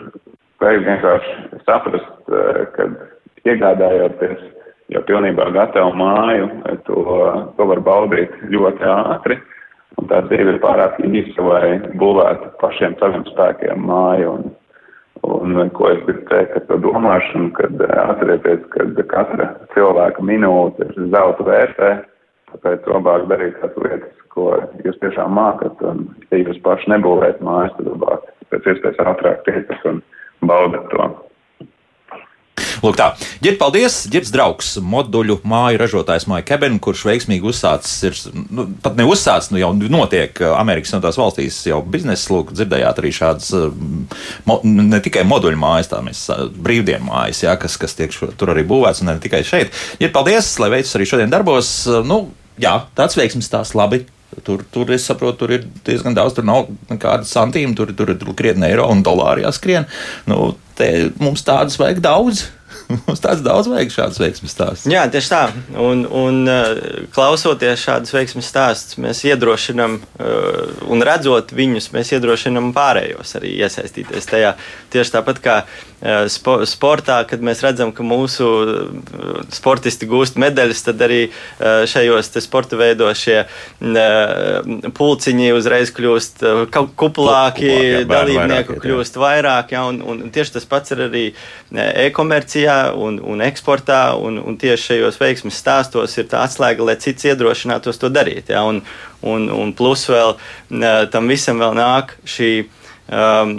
[0.62, 2.32] vajag vienkārši saprast,
[2.76, 2.88] ka
[3.44, 4.44] iegādājoties
[4.92, 6.48] jau pilnībā gatavu māju,
[6.88, 7.04] to,
[7.58, 9.40] to var baudīt ļoti ātri.
[10.00, 11.66] Un tā dzīve ir pārāk īsa, lai
[12.00, 14.38] būvētu pašiem saviem spēkiem māju.
[15.28, 20.88] Un, un ko es gribu teikt ar to domāšanu, kad atcerieties, ka katra cilvēka minūte
[20.88, 21.92] ir zelta vērtē,
[22.54, 24.52] tāpēc labāk darīt tās lietas, ko
[24.86, 25.82] jūs tiešām mākat.
[25.88, 30.02] Un, ja jūs paši nebūvējat mājas, tad labāk pēc iespējas ātrāk tiekat un
[30.48, 31.12] baudat to.
[32.82, 33.12] Lūk, tā.
[33.46, 33.96] Ģirt, paldies!
[34.10, 38.18] Girts draugs, moduļu māju ražotājs Maija Keben, kurš veiksmīgi uzsācis, ir,
[38.50, 43.04] nu, pat ne uzsācis, nu jau notiek uh, Amerikas Savienotās valstīs jau biznesa, lūk, dzirdējāt
[43.04, 43.70] arī šādas, uh,
[44.50, 48.32] mo, ne tikai moduļu mājas, tā mēs uh, brīvdienu mājas, jā, kas, kas tiek šo,
[48.34, 49.78] tur arī būvēts, un ne tikai šeit.
[50.02, 51.76] Ģirt, paldies, lai veicas arī šodien darbos.
[52.10, 52.24] Nu,
[52.62, 54.06] jā, tāds veiksmes tās labi.
[54.48, 58.22] Tur, tur es saprotu, tur ir diezgan daudz, tur nav nekāda santīma, tur, tur ir
[58.40, 59.90] krietni eiro un dolāri jāskrien.
[60.32, 62.46] Nu, te mums tādas vajag daudz.
[63.08, 64.90] Mums tāds daudz vajag šāds veiksmes stāsts.
[64.92, 65.42] Jā, tieši tā.
[65.80, 66.74] Un, un uh,
[67.14, 74.30] klausoties šādus veiksmes stāstus, mēs iedrošinām uh, un redzot viņus, mēs iedrošinām pārējos arī iesaistīties
[74.32, 74.56] tajā.
[74.94, 75.92] Tieši tāpat kā uh,
[76.32, 78.48] spo sportā, kad mēs redzam, ka mūsu
[79.54, 81.20] sportisti gūst medaļas, tad arī
[81.62, 83.44] šajos sporta veidos šie
[84.98, 86.44] pulciņi uzreiz kļūst
[86.98, 87.72] kuplāki,
[88.10, 89.76] dalībnieku kļūst vairāk.
[89.76, 91.26] Ja, un, un tieši tas pats ir arī
[92.08, 97.30] e-komercijā un, un eksportā, un, un tieši šajos veiksmes stāstos ir tā atslēga, lai cits
[97.30, 98.52] iedrošinātos to darīt.
[98.54, 98.66] Ja?
[98.68, 98.82] Un,
[99.22, 100.36] un, un plus vēl
[101.14, 102.52] tam visam vēl nāk šī.
[103.12, 103.56] Um,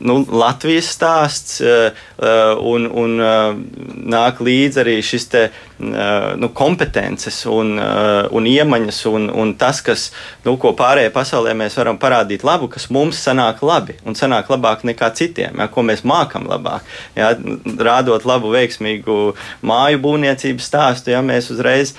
[0.00, 1.90] nu, Latvijas stāsts, uh,
[2.60, 3.54] un, un uh,
[4.10, 5.48] nāk līdzi arī šis te,
[5.80, 7.78] nu, kompetences un,
[8.36, 10.10] un iemaņas, un, un tas, kas,
[10.44, 14.84] nu, ko pārējai pasaulē mēs varam parādīt labu, kas mums sanāk labi un sanāk labāk
[14.84, 16.84] nekā citiem, ja, ko mēs mākam labāk.
[17.16, 17.32] Ja,
[17.80, 19.18] rādot labu, veiksmīgu
[19.66, 21.94] māju būvniecības stāstu, ja mēs uzreiz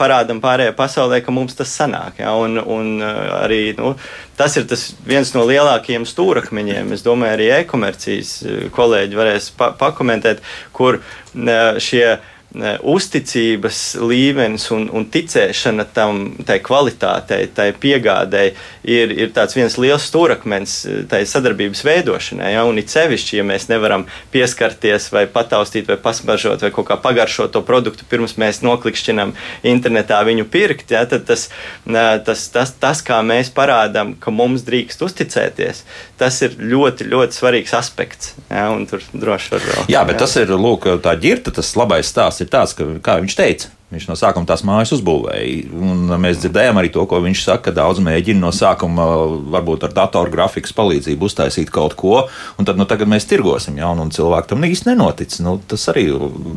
[0.00, 2.22] parādām pārējai pasaulē, ka mums tas sanāk.
[2.24, 3.94] Ja, un, un arī, nu,
[4.36, 6.92] tas ir tas viens no lielākajiem stūrakmeņiem.
[6.96, 10.42] Es domāju, arī e-komercijas eh, kolēģi varēs pa pakomentēt,
[10.76, 12.06] kur eh, šie
[12.54, 18.52] uzticības līmenis un, un ticēšana tam, tai kvalitātei, tai piegādēji
[18.86, 22.52] ir, ir tāds viens liels stūrakmens eh, tai sadarbības veidošanai.
[22.54, 22.64] Ja?
[22.68, 27.54] Un it sevišķi, ja mēs nevaram pieskarties vai pataustīt vai pasmaržot vai kaut kā pagaršot
[27.54, 29.34] to produktu pirms mēs noklikšķinam
[29.66, 31.02] internetā viņu pirkt, ja?
[31.10, 31.48] tad tas,
[31.84, 35.82] tas, tas, tas, kā mēs parādām, ka mums drīkst uzticēties,
[36.20, 38.36] tas ir ļoti, ļoti svarīgs aspekts.
[38.46, 38.68] Ja?
[38.70, 39.90] Un tur droši var vēl.
[39.90, 40.22] Jā, bet jā.
[40.22, 44.08] tas ir, lūk, tā ģirta, tas labais stāsts ir tāds, ka, kā viņš teica, Viņš
[44.08, 45.68] no sākuma tās mājas uzbūvēja.
[45.76, 49.06] Un mēs dzirdējām arī to, ko viņš saka, ka daudz mēģina no sākuma
[49.54, 52.24] varbūt ar datoru grafikas palīdzību uztaisīt kaut ko,
[52.58, 55.38] un tad nu, tagad mēs tirgosim jaunu, un cilvēku tam īsti nenotic.
[55.44, 56.08] Nu, tas arī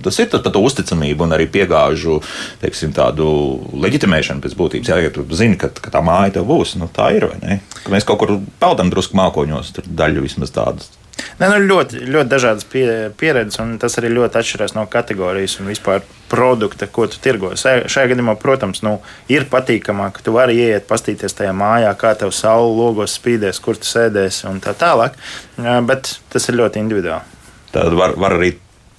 [0.06, 2.22] tas ir par to uzticamību un arī piegāžu
[2.64, 3.28] teiksim, tādu
[3.86, 4.94] leģitimēšanu pēc būtības.
[4.94, 7.60] Jā, ja tu zini, ka, ka tā māja tev būs, nu, tā ir vai ne?
[7.84, 10.88] Ka mēs kaut kur peldam drusku mākoņos, daļu vismaz tādu
[11.38, 12.86] Ne, nu, ļoti, ļoti dažādas pie,
[13.18, 17.54] pieredzes, un tas arī ļoti atšķirās no kategorijas un vispār produkta, ko tu tirgo.
[17.58, 18.98] Šajā gadījumā, protams, nu,
[19.32, 23.80] ir patīkamāk, ka tu vari ieiet, pastīties tajā mājā, kā tev saule logos spīdēs, kur
[23.80, 25.18] tu sēdēsi un tā tālāk.
[25.58, 27.36] Bet tas ir ļoti individuāli.
[27.74, 28.56] Tad var, var arī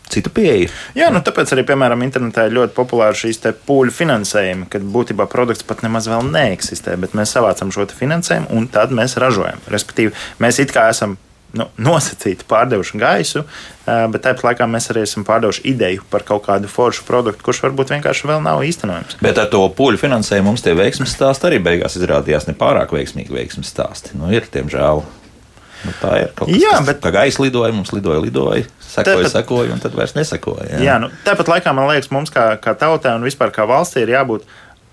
[0.09, 0.71] citu pieeju.
[0.97, 5.67] Jā, nu tāpēc arī, piemēram, internetā ir ļoti populāri šīs pūļu finansējumi, kad būtībā produkts
[5.69, 9.61] pat nemaz vēl neeksistē, bet mēs savācam šo finansējumu un tad mēs ražojam.
[9.69, 11.19] Respektīvi, mēs it kā esam
[11.57, 13.45] nu, nosacīti pārdevuši gaisu,
[13.87, 17.95] bet tāpat laikā mēs arī esam pārdevuši ideju par kaut kādu foršu produktu, kurš varbūt
[17.95, 19.21] vienkārši vēl nav īstenojams.
[19.25, 23.73] Bet ar to pūļu finansējumu mums tie veiksmes stāsti arī beigās izrādījās nepārāk veiksmīgi veiksmes
[23.73, 24.19] stāsti.
[24.19, 25.05] Nu, ir, diemžēl.
[25.79, 27.03] Nu, tā ir kaut kas, kas bet...
[27.05, 29.35] kā gaisa lidoja, mums lidoja, lidoja, sekoja, tāpat...
[29.37, 30.73] sekoja, un tad vairs nesekoja.
[30.73, 34.03] Jā, jā nu, tāpat laikā man liekas, mums kā, kā tautai un vispār kā valstī
[34.03, 34.49] ir jābūt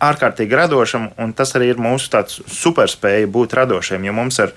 [0.05, 4.05] ārkārtīgi radošam, un tas arī ir mūsu superspēja būt radošiem.
[4.05, 4.53] Jo mums ar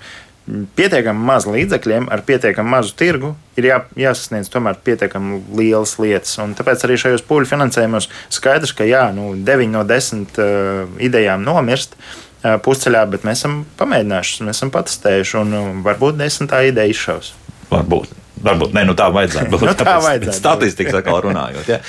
[0.77, 6.37] pietiekami maz līdzekļiem, ar pietiekami mazu tirgu, ir jā, jāsasniedz tomēr pietiekami lielas lietas.
[6.43, 11.45] Un tāpēc arī šajos pūļu finansējumos skaidrs, ka jā, nu, 9 no 10 uh, idejām
[11.45, 11.97] nomirst.
[12.39, 17.33] Uh, pusceļā, bet mēs esam pamēģinājuši, mēs esam patestējuši, un uh, varbūt desmitā ideja izšaus.
[17.69, 18.18] Varbūt.
[18.43, 19.65] Varbūt ne, nu tā vajadzētu būt.
[19.67, 20.35] nu, tā vajadzētu.
[20.37, 21.69] Statistikas atkal runājot.
[21.69, 21.79] Ja.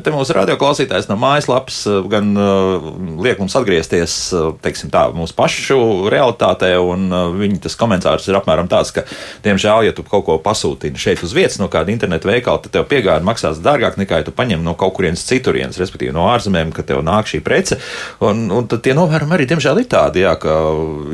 [0.00, 2.90] Te mūsu radioklausītājs no mājaslapas gan uh,
[3.20, 4.16] liek mums atgriezties
[4.62, 5.78] teiksim, tā, mūsu pašu
[6.12, 9.04] realitātē, un viņa tas komentārs ir apmēram tāds, ka,
[9.44, 12.86] diemžēl, ja tu kaut ko pasūtīni šeit uz vietas no kāda interneta veikala, tad tev
[12.90, 16.84] piegāde maksās dārgāk nekā, ja tu paņem no kaut kurienes citurienes, respektīvi no ārzemēm, ka
[16.86, 17.80] tev nāk šī prece.
[18.24, 20.56] Un, un tad tie novērojumi arī, diemžēl, ir tādi, jā, ka,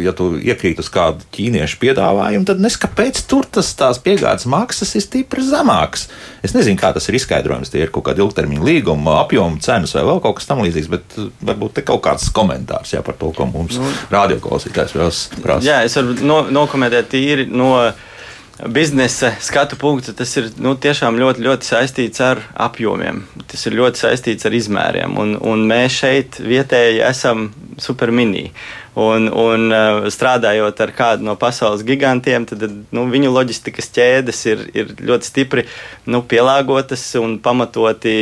[0.02, 4.75] ja tu iekrīt uz kādu ķīniešu piedāvājumu, tad nes kāpēc tur tas tās piegādes maksas
[4.76, 6.08] maksas ir stipri zemākas.
[6.44, 7.70] Es nezinu, kā tas ir izskaidrojams.
[7.72, 11.30] Tie ir kaut kādi ilgtermiņa līguma, apjoma, cenas vai vēl kaut kas tamlīdzīgs, bet uh,
[11.48, 15.64] varbūt te kaut kāds komentārs jā, par to, ko mums nu, radioklausītājs vēl prasa.
[15.64, 17.72] Jā, es varu no, nokomentēt tīri no
[18.72, 23.24] biznesa skatu punktu, tas ir nu, tiešām ļoti, ļoti saistīts ar apjomiem.
[23.48, 25.16] Tas ir ļoti saistīts ar izmēriem.
[25.20, 27.50] Un, un mēs šeit vietēji esam
[27.80, 28.50] supermini.
[28.96, 32.62] Un, un uh, strādājot ar kādu no pasaules gigantiem, tad
[32.96, 35.66] nu, viņu loģistikas ķēdes ir, ir ļoti stipri
[36.08, 38.14] nu, pielāgotas un pamatoti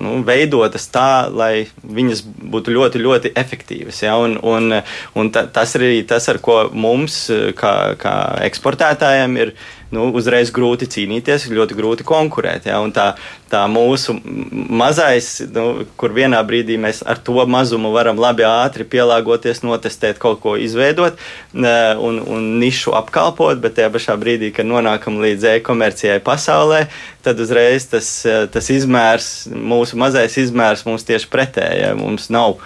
[0.00, 4.00] nu, veidotas tā, lai viņas būtu ļoti, ļoti efektīvas.
[4.06, 4.16] Ja?
[4.16, 4.78] Un, un,
[5.12, 7.26] un ta, tas ir arī tas, ar ko mums,
[7.60, 8.16] kā, kā
[8.48, 9.52] eksportētājiem, ir
[9.94, 12.66] nu, uzreiz grūti cīnīties, ļoti grūti konkurēt.
[12.70, 12.80] Ja?
[12.82, 13.12] Un tā,
[13.52, 19.62] tā mūsu mazais, nu, kur vienā brīdī mēs ar to mazumu varam labi ātri pielāgoties,
[19.66, 21.20] notestēt, kaut ko izveidot
[21.54, 26.86] un, un nišu apkalpot, bet tajā pašā brīdī, kad nonākam līdz e-komercijai pasaulē,
[27.26, 28.10] tad uzreiz tas,
[28.52, 31.94] tas izmērs, mūsu mazais izmērs mums tieši pretēji.
[31.98, 32.58] Mums nav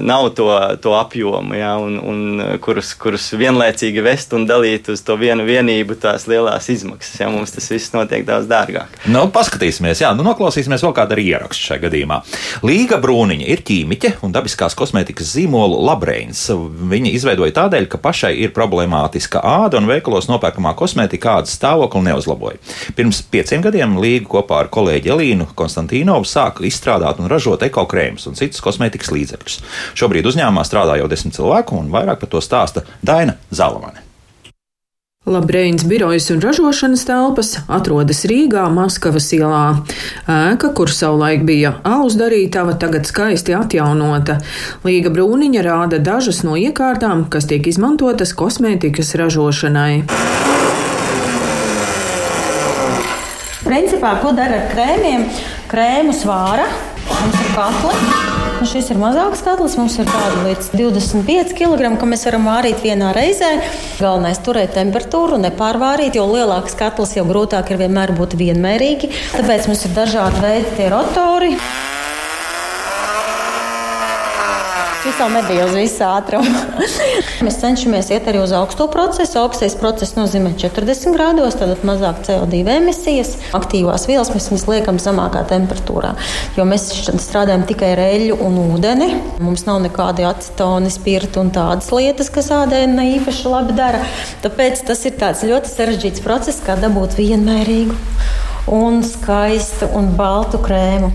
[0.00, 5.16] nav to, to apjomu, ja, un, un kurus, kurus vienlaicīgi vest un dalīt uz to
[5.18, 7.20] vienu vienību tās lielās izmaksas.
[7.20, 8.94] Ja, mums tas viss notiek daudz dārgāk.
[9.10, 12.20] Nu, paskatīsimies, jā, nu, noklausīsimies vēl kādu ierakstu šajā gadījumā.
[12.66, 16.44] Līga Brūniņa ir ķīmiķe un dabiskās kosmētikas zīmolu Labreins.
[16.92, 22.60] Viņa izveidoja tādēļ, ka pašai ir problemātiska āda un veikalos nopērkamā kosmētika ādas stāvokli neuzlaboja.
[22.96, 28.38] Pirms pieciem gadiem Līga kopā ar kolēģi Elīnu Konstantīnovu sāka izstrādāt un ražot ekokrēmus un
[28.38, 29.94] citus kosmētikas līdzekļus līdzekļus.
[29.98, 34.04] Šobrīd uzņēmumā strādā jau desmit cilvēku, un vairāk par to stāsta Daina Zalamane.
[35.26, 39.84] Labreins birojas un ražošanas telpas atrodas Rīgā, Maskavas ielā.
[40.24, 44.38] Ēka, kur savulaik bija alus darītava, tagad skaisti atjaunota.
[44.84, 50.06] Līga brūniņa rāda dažas no iekārtām, kas tiek izmantotas kosmētikas ražošanai.
[53.68, 55.28] Principā, ko dara ar krēmiem?
[55.68, 56.70] Krēmu svāra,
[57.12, 58.37] mums ir katli.
[58.58, 62.80] Nu, šis ir mazāks katls, mums ir tāda līdz 25 kg, ko mēs varam vārīt
[62.82, 63.52] vienā reizē.
[64.00, 69.12] Galvenais ir turēt temperatūru, nepārvārīt, jo lielāks katls jau grūtāk ir vienmēr būt vienmērīgi.
[69.36, 71.54] Tāpēc mums ir dažādi veidi tie rotori.
[75.08, 76.50] Vēl nebija uz visu ātrumu.
[77.44, 79.38] Mēs cenšamies iet arī uz augsto procesu.
[79.40, 83.32] Augstais process nozīmē 40 grādos, tad mazāk CO2 emisijas.
[83.56, 86.12] Aktīvās vielas mēs liekam zemākā temperatūrā,
[86.58, 86.84] jo mēs
[87.24, 89.08] strādājam tikai ar eļļu un ūdeni.
[89.44, 94.02] Mums nav nekādi acetoni, spirti un tādas lietas, kas ādai ne īpaši labi dara.
[94.44, 95.16] Tāpēc tas ir
[95.52, 97.96] ļoti sarežģīts process, kā dabūt vienmērīgu
[98.76, 101.14] un skaistu un baltu krēmu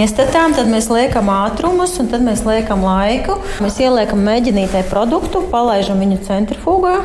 [0.00, 3.38] iestatām, tad mēs liekam ātrumus un tad mēs liekam laiku.
[3.64, 6.98] Mēs ieliekam mēģinītē produktu, palaižam viņu centrifugā.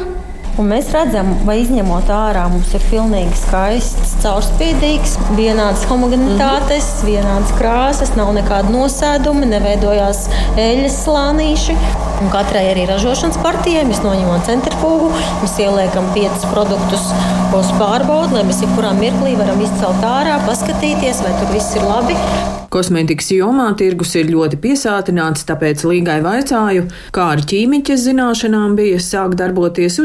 [0.59, 7.07] Un mēs redzam, vai izņemot ārā, mums ir pilnīgi skaists, caurspīdīgs, vienāds homogenitātes, mhm.
[7.07, 10.25] vienādas krāsas, nav nekāda nosēduma, neveidojās
[10.59, 11.77] eļļas slānīši.
[12.19, 15.13] Un katrai arī ražošanas partijai mēs noņemam centrifūgu,
[15.45, 17.07] mēs ieliekam piecus produktus
[17.55, 22.19] uz pārbaudi, lai mēs jebkurā mirklī varam izcelt ārā, paskatīties, vai tur viss ir labi.
[22.69, 26.83] Kosmētikas jomā tirgus ir ļoti piesātināts, tāpēc līgai vaicāju,
[27.15, 29.97] kā ar ķīmiķes zināšanām bija sākt darboties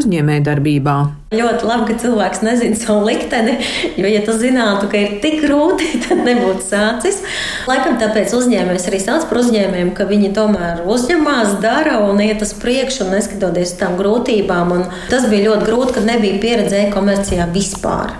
[0.44, 0.94] uzņēmējdarbībā.
[1.34, 3.56] Ļoti labi, ka cilvēks nezina savu likteni,
[3.96, 7.22] jo, ja tu zinātu, ka ir tik grūti, tad nebūtu sācis.
[7.66, 12.54] Laikam tāpēc uzņēmējs arī sauc par uzņēmējiem, ka viņi tomēr uzņemās, dara un iet uz
[12.54, 14.74] priekšu, neskatoties uz tām grūtībām.
[14.76, 18.14] Un tas bija ļoti grūti, kad nebija pieredze e-komercijā vispār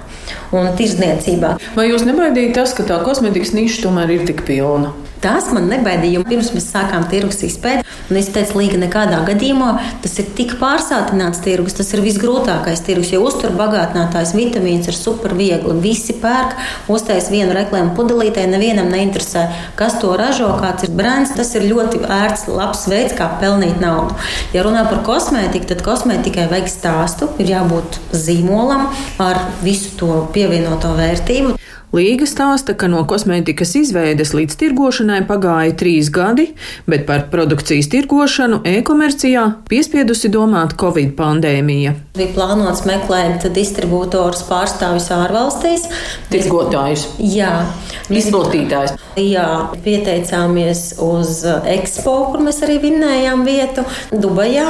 [0.54, 1.56] un tirdzniecībā.
[1.76, 4.94] Vai jūs nebaidījāt tas, ka tā kosmetikas niša tomēr ir tik pilna?
[5.24, 7.80] Tas man nebaidīja, jo pirms mēs sākām tirgus izpēti,
[8.12, 9.70] un es teicu, līga nekādā gadījumā
[10.04, 15.78] tas ir tik pārsātināts tirgus, tas ir visgrūtākais tirgus, jo uzturbagātinātājs vitamīns ir super viegli.
[15.80, 16.58] Visi pērk,
[16.92, 19.46] uztais vienu reklāmu pudelītē, nevienam neinteresē,
[19.80, 21.32] kas to ražo, kāds ir brands.
[21.38, 24.12] Tas ir ļoti ērts, labs veids, kā pelnīt naudu.
[24.52, 28.90] Ja runā par kosmētiku, tad kosmētikai vajag stāstu, ir jābūt zīmolam
[29.24, 31.56] ar visu to pievienoto vērtību.
[31.94, 36.48] Līga stāsta, ka no kosmētikas izveides līdz tirgošanai pagāja trīs gadi,
[36.90, 41.94] bet par produkcijas tirgošanu e-komercijā piespiedusi domāt Covid pandēmija.
[42.18, 45.86] Bija plānots meklēt distribūtorus pārstāvis ārvalstīs.
[46.34, 47.06] Tirgotājus.
[47.22, 47.60] Jā.
[48.10, 48.98] Izplatītājs.
[49.14, 49.46] Jā,
[49.84, 54.66] pieteicāmies uz Expo, kur mēs arī vinnējām vietu Dubajā.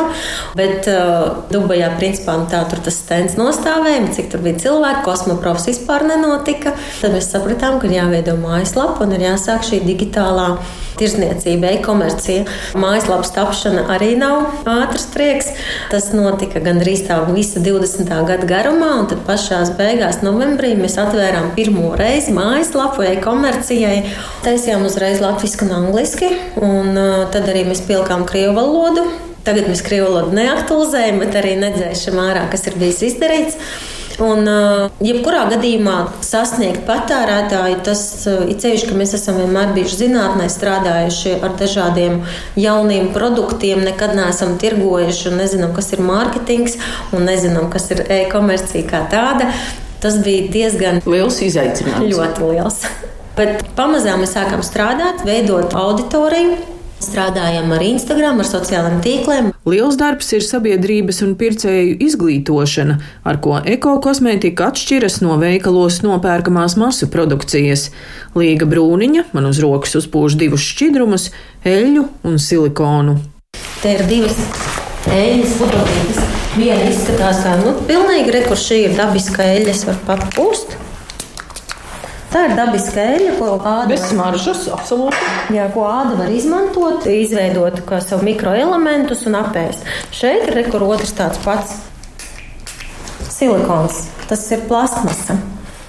[0.58, 6.04] Bet uh, Dubajā, principā, tā tur tas stends nostāvēja, cik tur bija cilvēki, kosmoprofs vispār
[6.12, 6.76] nenotika.
[7.00, 10.56] Tad mēs sapratām, ka ir jāveido mājaslapa un ir jāsāk šī digitālā
[10.98, 12.44] tirzniecība, e-komercija.
[12.78, 15.50] Mājaslapas tapšana arī nav ātrs prieks.
[15.92, 18.12] Tas notika gandrīz tā visa 20.
[18.28, 24.04] gada garumā, un tad pašā beigās, novembrī, mēs atvērām pirmo reizi mājaslapu e-komercijai.
[24.46, 26.30] Taisījām uzreiz latviešu un angliski,
[26.62, 29.08] un uh, tad arī mēs pielikām krievu valodu.
[29.44, 33.58] Tagad mēs krievu valodu neaktualizējam, bet arī nedzēšam ārā, kas ir bijis izdarīts.
[34.22, 40.00] Un, uh, jebkurā gadījumā sasniegt patērētāju, tas uh, ir ceļš, ka mēs esam vienmēr bijuši
[40.04, 42.20] zinātnē, strādājuši ar dažādiem
[42.60, 46.78] jauniem produktiem, nekad neesam tirgojuši un nezinām, kas ir mārketings
[47.16, 49.50] un nezinām, kas ir e-komercija kā tāda.
[50.04, 52.12] Tas bija diezgan liels izaicinājums.
[52.12, 52.84] Ļoti liels.
[53.38, 56.73] Bet pamazām mēs sākām strādāt, veidot auditoriju
[57.04, 59.48] Strādājam ar Instagram, ar sociālajiem tīkliem.
[59.68, 62.96] Liels darbs ir sabiedrības un pircēju izglītošana,
[63.28, 67.90] ar ko ekokosmētika atšķiras no veikalos nopērkamās masu produkcijas.
[68.38, 71.28] Līga brūniņa man uz rokas uzpūš divus šķidrumus-
[71.74, 73.18] eļļu un silikonu.
[73.82, 74.40] Te ir divas
[75.12, 76.24] eļļas pudelītes.
[76.54, 80.78] Viena izskatās kā nu, pilnīgi rekurša, ir dabiska eļļa, var papūst.
[82.34, 85.20] Tā ir dabiska eļļa, ko āda Bez smaržas, absolūti.
[85.54, 89.86] Jā, ko āda var izmantot, izveidot kā savu mikroelementus un apēst.
[90.10, 91.76] Šeit ir rekur otrs tāds pats
[93.30, 94.08] silikons.
[94.26, 95.38] Tas ir plastmasa.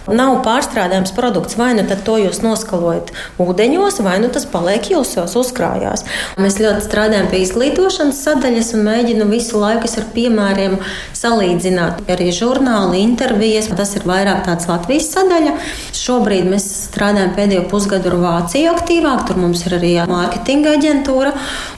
[0.05, 6.05] Nav pārstrādājams produkts, vai nu to jūs noskalojat ūdeņos, vai nu tas paliek jūsos uzkrājās.
[6.41, 10.77] Mēs ļoti strādājam pie izglītošanas sadaļas un mēģinam visu laiku ar piemēriem
[11.17, 12.03] salīdzināt.
[12.11, 15.55] Arī žurnāli, intervijas, tas ir vairāk tāds Latvijas sadaļa.
[15.95, 21.33] Šobrīd mēs strādājam pēdējo pusgadu ar Vāciju aktīvāk, tur mums ir arī mārketinga aģentūra.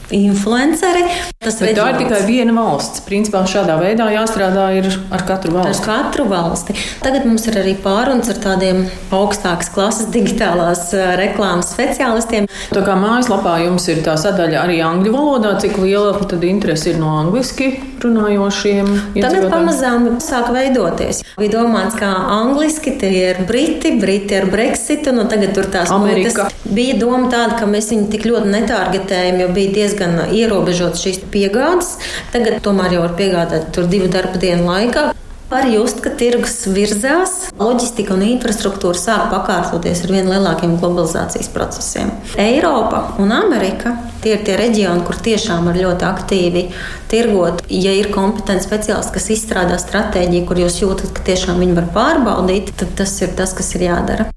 [0.07, 1.03] Influenceri.
[1.43, 3.01] Tas ir tikai viena valsts.
[3.03, 4.69] Principā šādā veidā jāstrādā
[5.11, 5.83] ar katru valsti.
[5.83, 6.75] Ar katru valsti.
[7.03, 7.73] Tagad mums ir arī
[8.17, 8.79] pārunas ar tādiem
[9.13, 10.89] augstākas klases digitālās
[11.19, 12.47] reklāmas speciālistiem.
[12.73, 16.99] Tā kā mājaslapā jums ir tā sadaļa arī angļu valodā, cik liela tad interese ir
[16.99, 18.89] no angliski runājošiem?
[19.17, 21.23] Tagad pamazām sāk veidoties.
[21.37, 26.47] Bija domāts, kā angliski tie ir briti, briti ar Brexitu, nu tagad tur tās Amerika.
[26.47, 26.73] Muitas.
[26.77, 31.95] Bija doma tāda, ka mēs viņu tik ļoti netārgetējam, jo bija diezgan ierobežotas šīs piegādes.
[32.33, 35.11] Tagad tomēr jau var piegādāt tur divu darba dienu laikā.
[35.47, 42.11] Var just, ka tirgus virzās, loģistika un infrastruktūra sāk pakārtoties ar vien lielākiem globalizācijas procesiem.
[42.35, 46.65] Eiropa un Amerika tie ir tie reģioni, kur tiešām var ļoti aktīvi
[47.07, 47.63] tirgot.
[47.71, 52.75] Ja ir kompetenti speciālisti, kas izstrādā stratēģiju, kur jūs jūtat, ka tiešām viņi var pārbaudīt,
[52.81, 54.27] tad tas ir tas, kas ir jādara.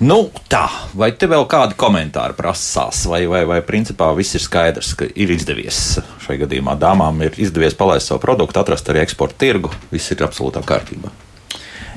[0.00, 0.62] Nu, tā,
[0.96, 5.32] vai te vēl kādi komentāri prasās, vai, vai, vai principā viss ir skaidrs, ka ir
[5.34, 5.98] izdevies?
[6.24, 10.62] Šai gadījumā dāmām ir izdevies palaist savu produktu, atrast arī eksporta tirgu, viss ir absolūtā
[10.64, 11.12] kārtībā.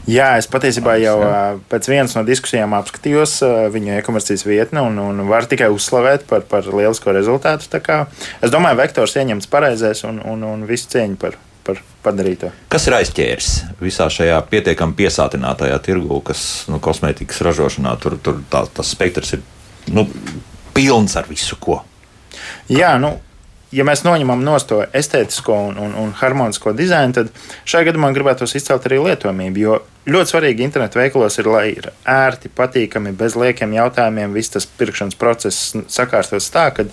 [0.03, 1.15] Jā, es patiesībā jau
[1.71, 3.37] pēc vienas no diskusijām apskatījos
[3.71, 7.71] viņu e-komercijas vietni un, un varu tikai uzslavēt par, par lielisko rezultātu.
[8.43, 12.51] Es domāju, vektors ieņemts pareizais un, un, un visu cieņu par, par padarīto.
[12.71, 13.51] Kas ir aizķēris
[13.81, 19.43] visā šajā pietiekami piesātinātajā tirgū, kas nu, kosmētikas ražošanā tur, tur tā, tas spektrs ir
[19.93, 20.07] nu,
[20.75, 21.79] pilns ar visu ko?
[22.71, 23.15] Jā, nu,
[23.75, 27.31] ja mēs noņemam no to estētisko un, un, un harmonisko dizainu, tad
[27.69, 29.63] šajā gadījumā gribētos izcelt arī lietojamību.
[29.63, 29.79] Jo
[30.09, 35.17] ļoti svarīgi internetu veikalos ir, lai ir ērti, patīkami, bez liekiem jautājumiem, viss tas pirkšanas
[35.19, 36.85] process sakārtots tā, ka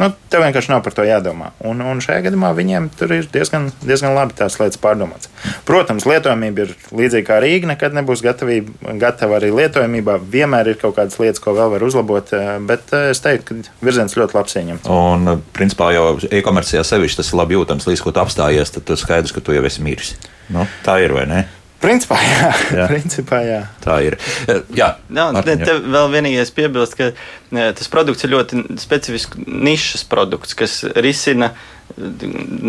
[0.00, 1.52] nu, tev vienkārši nav par to jādomā.
[1.66, 5.30] Un, un šajā gadījumā viņiem tur ir diezgan, diezgan labi tās lietas pārdomāts.
[5.68, 10.18] Protams, lietojamība ir līdzīga kā Rīga, nekad nebūs gatavība, gatava arī lietojamībā.
[10.32, 12.34] Vienmēr ir kaut kādas lietas, ko vēl var uzlabot,
[12.66, 14.90] bet es teiktu, ka virziens ļoti labs ieņemts.
[14.90, 18.98] Un, principā, jau e-komercijā sevišķi tas ir labi jūtams, līdz ko tu apstājies, tad tu
[18.98, 20.16] skaidrs, ka tu jau esi miris.
[20.52, 21.46] Nu, tā ir vai ne?
[21.82, 22.50] Principā, jā.
[22.72, 22.88] jā.
[22.92, 23.60] Principā, jā.
[23.84, 24.18] Tā ir.
[24.48, 24.60] Jā,
[25.12, 27.10] jā Martin, te vēl vienīgais piebilst, ka
[27.76, 31.52] tas produkts ir ļoti specifisks nišas produkts, kas risina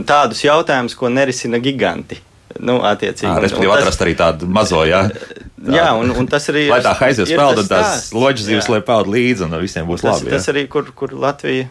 [0.07, 2.19] tādus jautājumus, ko nerisina giganti.
[2.59, 3.29] Nu, attiecīgi.
[3.29, 5.03] À, respektīvi, atrast arī tādu mazo, jā.
[5.11, 6.67] Tā, jā, un, un tas arī.
[6.71, 10.21] Lai tā haizivs peld, un tās loģis zivs, lai peld līdzi, un visiem būs tas,
[10.21, 10.31] labi.
[10.31, 10.37] Jā.
[10.37, 11.67] Tas arī, kur, kur Latvija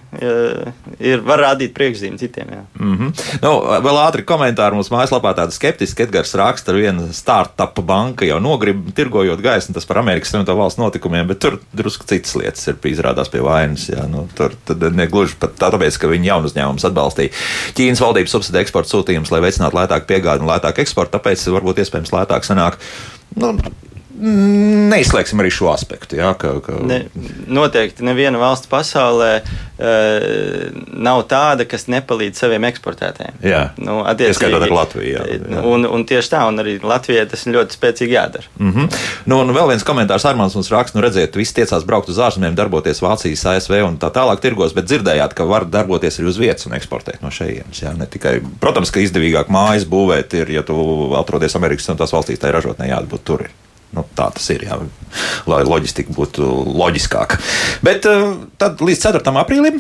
[1.01, 2.53] ir, var rādīt priekšzīmi citiem.
[2.53, 2.63] Jā.
[2.79, 3.25] Mm -hmm.
[3.43, 3.53] nu,
[3.87, 6.07] vēl ātri komentāri mums mājaslapā tāda skeptiska.
[6.07, 10.83] Edgars raksta, ka viena startup banka jau nogrib tirgojot gaismu, tas par Amerikas Savienoto valstu
[10.83, 13.89] notikumiem, bet tur drusku citas lietas ir izrādās pie vainas.
[13.89, 14.53] Jā, nu, tur
[14.93, 17.31] negluži pat tā, tāpēc, ka viņi jaunu uzņēmumus atbalstīja.
[17.75, 22.15] Ķīnas valdības subsidē eksporta sūtījumus, lai veicinātu lētāku piegādi un lētāku eksportu, tāpēc varbūt iespējams
[22.15, 22.79] lētāk sanāk.
[23.39, 23.53] Nu,
[24.17, 26.17] Neizslēgsim arī šo aspektu.
[26.17, 26.79] Jā, ka, ka...
[26.89, 27.03] Ne,
[27.53, 33.37] noteikti neviena valsts pasaulē uh, nav tāda, kas nepalīdz saviem eksportētājiem.
[33.45, 35.11] Jā, nu, ieskaitot arī Latviju.
[35.11, 35.65] Jā, jā.
[35.69, 38.49] Un, un tieši tā, un arī Latvijai tas ļoti spēcīgi jādara.
[38.59, 39.03] Mm -hmm.
[39.27, 42.57] nu, un vēl viens komentārs Armāns mums raksta, nu redziet, visi tiecās braukt uz ārzemēm,
[42.57, 46.67] darboties Vācijas, ASV un tā tālāk tirgos, bet dzirdējāt, ka var darboties arī uz vietas
[46.67, 47.83] un eksportēt no šejienes.
[47.83, 52.13] Jā, ne tikai, protams, ka izdevīgāk mājas būvēt ir, ja tu atrodies Amerikas un tās
[52.13, 53.41] valstīs, tai ražotnē jābūt tur.
[53.41, 53.66] Ir.
[53.95, 54.79] Nu, tā tas ir, jā,
[55.49, 57.39] lai loģistika būtu loģiskāka.
[57.87, 59.37] Bet uh, tad līdz 4.
[59.43, 59.79] aprīlim.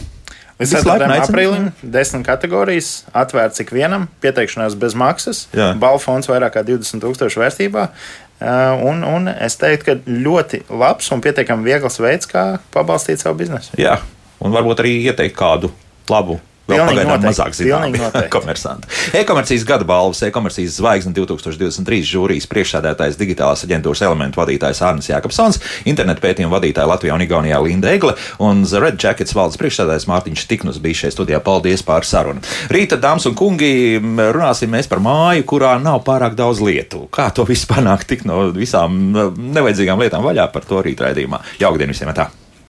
[0.57, 1.09] Līdz 4.
[1.21, 7.43] aprīlim desmit kategorijas atvērts ik vienam, pieteikšanās bez maksas, balvu fonds vairāk kā 20 tūkstošu
[7.43, 7.91] vērtībā.
[8.37, 13.39] Uh, un, un es teiktu, ka ļoti labs un pietiekami viegls veids, kā pabalstīt savu
[13.41, 13.73] biznesu.
[13.81, 13.99] Jā,
[14.45, 15.73] un varbūt arī ieteikt kādu
[16.13, 16.39] labu
[16.69, 17.55] pagaidām mazāk
[17.97, 18.31] noteikti.
[18.33, 18.91] komersanti.
[19.21, 26.25] E-komercijas gada balvas, e-komercijas zvaigzne 2023 žūrijas priekšsēdētājs digitālās aģentūras elementu vadītājs Arnis Jākapsons, internetu
[26.25, 30.81] pētījumu vadītāja Latvijā un Igaunijā Linda Egle un The Red Jackets valdes priekšsēdētājs Mārtiņš Tiknus
[30.83, 31.41] bija šeit studijā.
[31.47, 32.43] Paldies par sarunu.
[32.73, 37.07] Rīta, dāmas un kungi, runāsim mēs par māju, kurā nav pārāk daudz lietu.
[37.13, 38.99] Kā to visu panākt tik no visām
[39.37, 41.43] nevajadzīgām lietām vaļā par to rīt raidījumā.
[41.63, 42.15] Jaukdien visiem!
[42.17, 42.31] Tā.